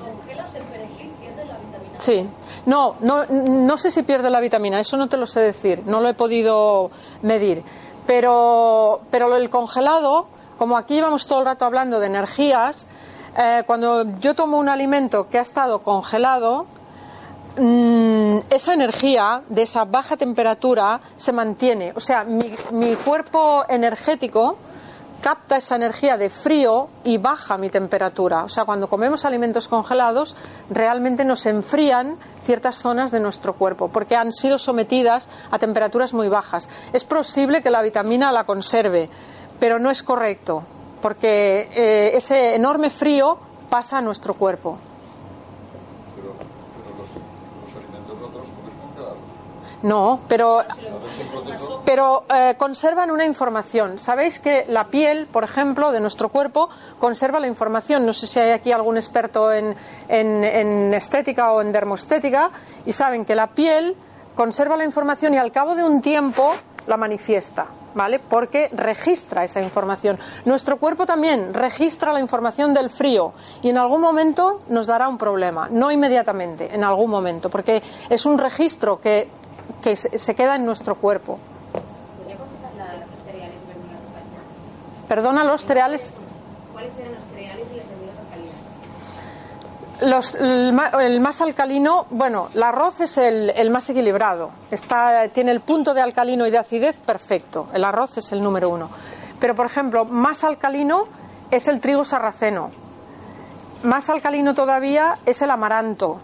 [0.00, 1.10] ¿Congelas el perejil?
[1.20, 1.98] ¿Pierde la vitamina?
[1.98, 2.28] Sí.
[2.66, 6.00] No, no, no sé si pierde la vitamina, eso no te lo sé decir, no
[6.00, 6.90] lo he podido
[7.22, 7.64] medir.
[8.06, 10.26] Pero, pero el congelado,
[10.58, 12.86] como aquí llevamos todo el rato hablando de energías,
[13.36, 16.66] eh, cuando yo tomo un alimento que ha estado congelado,
[17.56, 21.92] mm, esa energía de esa baja temperatura se mantiene.
[21.94, 24.58] O sea, mi, mi cuerpo energético
[25.20, 28.44] capta esa energía de frío y baja mi temperatura.
[28.44, 30.36] O sea, cuando comemos alimentos congelados,
[30.70, 36.28] realmente nos enfrían ciertas zonas de nuestro cuerpo, porque han sido sometidas a temperaturas muy
[36.28, 36.68] bajas.
[36.92, 39.10] Es posible que la vitamina la conserve,
[39.60, 40.62] pero no es correcto,
[41.02, 43.38] porque eh, ese enorme frío
[43.70, 44.78] pasa a nuestro cuerpo.
[46.16, 47.08] Pero, pero los,
[47.64, 49.18] los alimentos comes congelados.
[49.82, 50.62] No, pero
[51.84, 53.98] pero eh, conservan una información.
[53.98, 58.04] Sabéis que la piel, por ejemplo, de nuestro cuerpo conserva la información.
[58.04, 59.74] No sé si hay aquí algún experto en,
[60.08, 62.50] en- en estética o en dermostética
[62.84, 63.96] y saben que la piel
[64.34, 66.52] conserva la información y al cabo de un tiempo
[66.86, 68.18] la manifiesta, ¿vale?
[68.18, 70.18] Porque registra esa información.
[70.44, 73.32] Nuestro cuerpo también registra la información del frío
[73.62, 78.26] y en algún momento nos dará un problema, no inmediatamente, en algún momento, porque es
[78.26, 79.28] un registro que,
[79.82, 81.38] que se queda en nuestro cuerpo.
[82.18, 84.00] ¿Podría los cereales verduras?
[85.08, 86.12] Perdona los cereales.
[86.72, 87.87] ¿Cuáles eran los cereales y las?
[90.00, 90.72] Los, el,
[91.20, 94.50] más alcalino, bueno, el arroz es el, más equilibrado.
[94.70, 97.66] Está, tiene el punto de alcalino y de acidez perfecto.
[97.72, 98.88] El arroz es el número uno.
[99.40, 101.08] Pero, por ejemplo, más alcalino
[101.50, 102.70] es el trigo sarraceno.
[103.82, 106.20] Más alcalino todavía es el amaranto.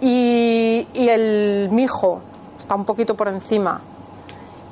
[0.00, 2.22] Y el mijo
[2.58, 3.82] está un poquito por encima.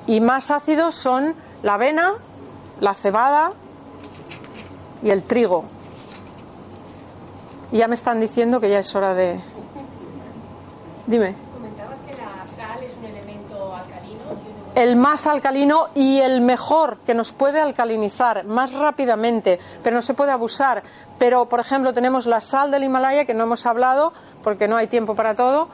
[0.07, 2.13] Y más ácidos son la avena,
[2.81, 3.53] la cebada
[5.03, 5.65] y el trigo.
[7.75, 9.41] Y ya me están diciendo que ya es hora de.
[11.09, 11.35] Dime.
[11.53, 14.23] Comentabas que la sal es un elemento alcalino.
[14.77, 20.15] El más alcalino y el mejor que nos puede alcalinizar más rápidamente, pero no se
[20.15, 20.85] puede abusar.
[21.19, 24.13] Pero, por ejemplo, tenemos la sal del Himalaya, que no hemos hablado
[24.45, 25.67] porque no hay tiempo para todo,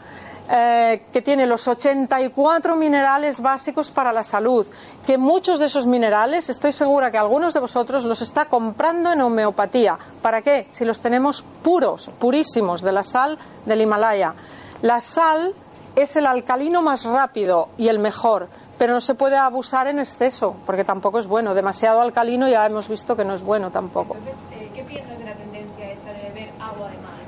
[0.52, 4.66] eh, que tiene los 84 minerales básicos para la salud.
[5.06, 9.20] Que muchos de esos minerales, estoy segura que algunos de vosotros los está comprando en
[9.20, 9.96] homeopatía.
[10.20, 10.66] ¿Para qué?
[10.68, 14.34] Si los tenemos puros, purísimos, de la sal del Himalaya.
[14.82, 15.54] La sal
[15.94, 20.56] es el alcalino más rápido y el mejor, pero no se puede abusar en exceso,
[20.66, 21.54] porque tampoco es bueno.
[21.54, 24.16] Demasiado alcalino ya hemos visto que no es bueno tampoco.
[24.16, 27.20] Entonces, eh, ¿qué piensas de la tendencia esa de beber agua de mar?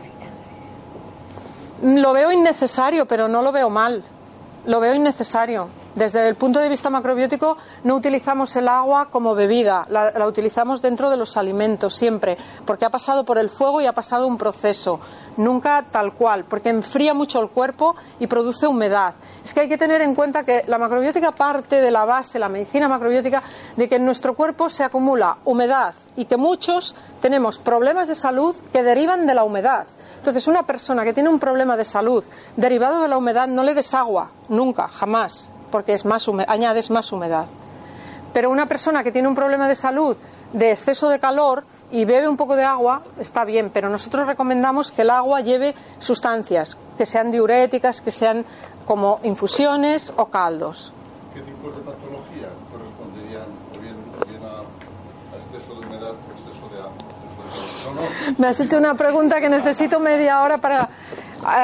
[1.82, 4.04] Lo veo innecesario, pero no lo veo mal.
[4.66, 5.68] Lo veo innecesario.
[5.96, 11.10] Desde el punto de vista macrobiótico, no utilizamos el agua como bebida, la, utilizamos dentro
[11.10, 15.00] de los alimentos siempre, porque ha pasado por el fuego y ha pasado un proceso.
[15.36, 19.14] Nunca tal cual, porque enfría mucho el cuerpo y produce humedad.
[19.44, 22.48] Es que hay que tener en cuenta que la macrobiótica parte de la base, la
[22.48, 23.42] medicina macrobiótica,
[23.76, 28.54] de que en nuestro cuerpo se acumula humedad y que muchos tenemos problemas de salud
[28.72, 29.86] que derivan de la humedad.
[30.18, 32.22] Entonces, una persona que tiene un problema de salud
[32.56, 37.10] derivado de la humedad no le des agua, nunca, jamás, porque es más añades más
[37.12, 37.46] humedad.
[38.32, 40.16] Pero una persona que tiene un problema de salud
[40.52, 44.92] de exceso de calor y bebe un poco de agua, está bien, pero nosotros recomendamos
[44.92, 48.46] que el agua lleve sustancias, que sean diuréticas, que sean
[48.86, 50.92] como infusiones o caldos.
[51.34, 53.46] ¿Qué tipos de patología corresponderían
[53.76, 53.96] o bien,
[54.28, 54.60] bien a,
[55.34, 56.92] a exceso de humedad o exceso de agua?
[57.28, 57.81] Exceso de- No, no,
[58.38, 60.88] Me has hecho una pregunta que necesito media hora para.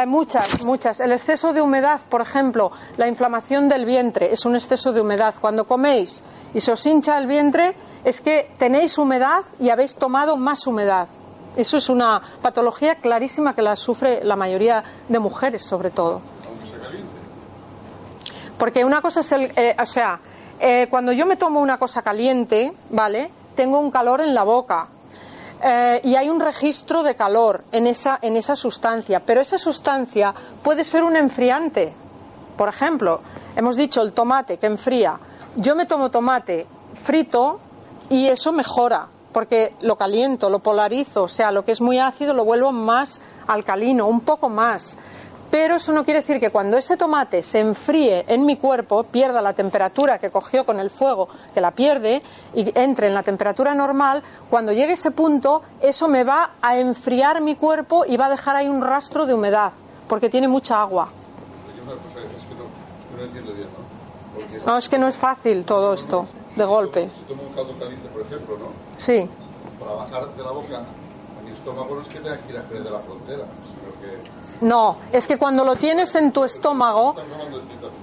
[0.02, 1.00] eh, muchas, muchas.
[1.00, 5.34] El exceso de humedad, por ejemplo, la inflamación del vientre es un exceso de humedad.
[5.40, 6.22] Cuando coméis
[6.54, 7.74] y se os hincha el vientre,
[8.04, 11.08] es que tenéis humedad y habéis tomado más humedad.
[11.56, 16.20] Eso es una patología clarísima que la sufre la mayoría de mujeres, sobre todo.
[18.58, 20.20] Porque una cosa es el, eh, o sea,
[20.60, 23.30] Eh, cuando yo me tomo una cosa caliente, ¿vale?
[23.54, 24.88] Tengo un calor en la boca.
[25.62, 30.32] Eh, y hay un registro de calor en esa, en esa sustancia, pero esa sustancia
[30.62, 31.92] puede ser un enfriante.
[32.56, 33.20] Por ejemplo,
[33.56, 35.18] hemos dicho el tomate que enfría.
[35.56, 37.58] Yo me tomo tomate frito
[38.08, 42.34] y eso mejora, porque lo caliento, lo polarizo, o sea, lo que es muy ácido
[42.34, 44.96] lo vuelvo más alcalino, un poco más.
[45.50, 49.40] Pero eso no quiere decir que cuando ese tomate se enfríe en mi cuerpo, pierda
[49.40, 52.22] la temperatura que cogió con el fuego, que la pierde,
[52.54, 57.40] y entre en la temperatura normal, cuando llegue ese punto, eso me va a enfriar
[57.40, 59.72] mi cuerpo y va a dejar ahí un rastro de humedad,
[60.06, 61.08] porque tiene mucha agua.
[64.66, 66.26] No, es que no es fácil todo esto,
[66.56, 67.10] de golpe.
[67.14, 68.66] Si tomo un caldo caliente, por ejemplo, ¿no?
[68.98, 69.28] Sí.
[69.80, 72.62] Para bajar de la boca a mi estómago no es que tenga que ir a
[72.62, 77.14] de la Frontera, sino que no, es que cuando lo tienes en tu estómago,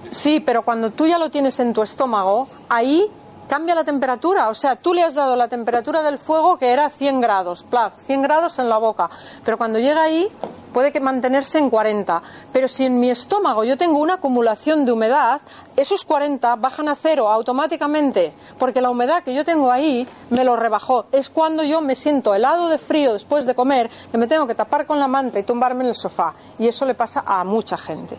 [0.09, 3.09] sí, pero cuando tú ya lo tienes en tu estómago, ahí
[3.47, 4.49] cambia la temperatura.
[4.49, 7.93] O sea, tú le has dado la temperatura del fuego que era 100 grados, plaf,
[8.01, 9.09] 100 grados en la boca.
[9.43, 10.31] Pero cuando llega ahí,
[10.73, 12.21] puede que mantenerse en 40.
[12.51, 15.41] Pero si en mi estómago yo tengo una acumulación de humedad,
[15.75, 20.55] esos 40 bajan a cero automáticamente, porque la humedad que yo tengo ahí me lo
[20.55, 21.05] rebajó.
[21.11, 24.55] Es cuando yo me siento helado de frío después de comer, que me tengo que
[24.55, 26.33] tapar con la manta y tumbarme en el sofá.
[26.59, 28.17] Y eso le pasa a mucha gente.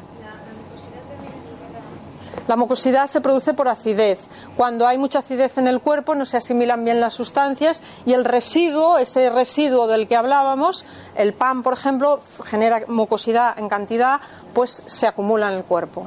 [2.48, 4.20] La mucosidad se produce por acidez.
[4.56, 8.24] Cuando hay mucha acidez en el cuerpo no se asimilan bien las sustancias y el
[8.24, 10.84] residuo, ese residuo del que hablábamos,
[11.16, 14.20] el pan, por ejemplo, genera mucosidad en cantidad,
[14.54, 16.06] pues se acumula en el cuerpo.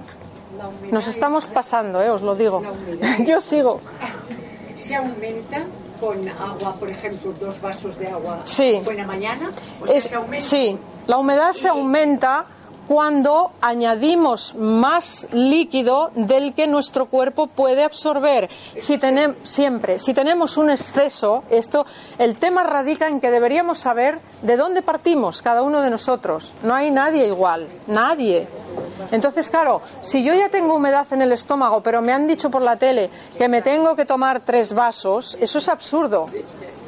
[0.91, 2.61] Nos estamos pasando, eh, os lo digo.
[3.25, 3.79] Yo sigo.
[4.77, 5.63] Se aumenta
[5.99, 8.81] con agua, por ejemplo, dos vasos de agua sí.
[8.83, 9.49] buena mañana.
[10.37, 10.77] Sí,
[11.07, 12.45] la humedad se aumenta
[12.89, 18.49] cuando añadimos más líquido del que nuestro cuerpo puede absorber.
[18.77, 21.85] Si tenemos siempre, si tenemos un exceso, esto,
[22.17, 26.51] el tema radica en que deberíamos saber de dónde partimos cada uno de nosotros.
[26.63, 28.47] No hay nadie igual, nadie.
[29.11, 32.61] Entonces, claro, si yo ya tengo humedad en el estómago, pero me han dicho por
[32.61, 36.27] la tele que me tengo que tomar tres vasos, eso es absurdo.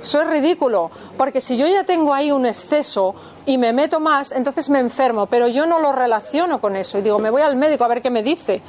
[0.02, 3.16] Eso es ridículo, porque si yo ya tengo ahí un exceso,
[3.46, 7.02] y me meto más, entonces me enfermo, pero yo no lo relaciono con eso y
[7.02, 8.62] digo, me voy al médico a ver qué me dice.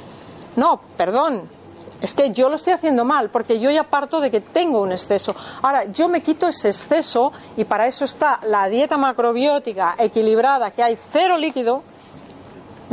[0.55, 1.49] No, perdón,
[2.01, 4.91] es que yo lo estoy haciendo mal, porque yo ya parto de que tengo un
[4.91, 5.35] exceso.
[5.61, 10.83] Ahora, yo me quito ese exceso y para eso está la dieta macrobiótica equilibrada, que
[10.83, 11.83] hay cero líquido,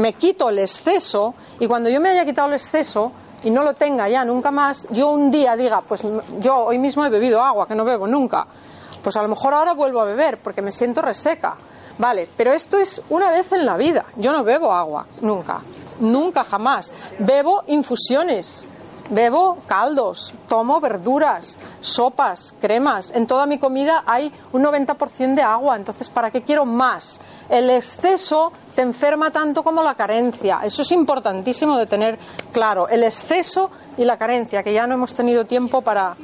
[0.00, 3.12] me quito el exceso y cuando yo me haya quitado el exceso
[3.44, 6.02] y no lo tenga ya nunca más, yo un día diga, pues
[6.40, 8.46] yo hoy mismo he bebido agua, que no bebo nunca.
[9.02, 11.56] Pues a lo mejor ahora vuelvo a beber porque me siento reseca.
[11.98, 14.04] Vale, pero esto es una vez en la vida.
[14.16, 15.60] Yo no bebo agua, nunca.
[16.00, 16.92] Nunca, jamás.
[17.18, 18.64] Bebo infusiones.
[19.10, 23.10] Bebo caldos, tomo verduras, sopas, cremas.
[23.10, 27.20] En toda mi comida hay un 90% de agua, entonces ¿para qué quiero más?
[27.48, 30.60] El exceso enferma tanto como la carencia.
[30.64, 32.18] Eso es importantísimo de tener
[32.52, 32.88] claro.
[32.88, 36.16] El exceso y la carencia, que ya no hemos tenido tiempo para,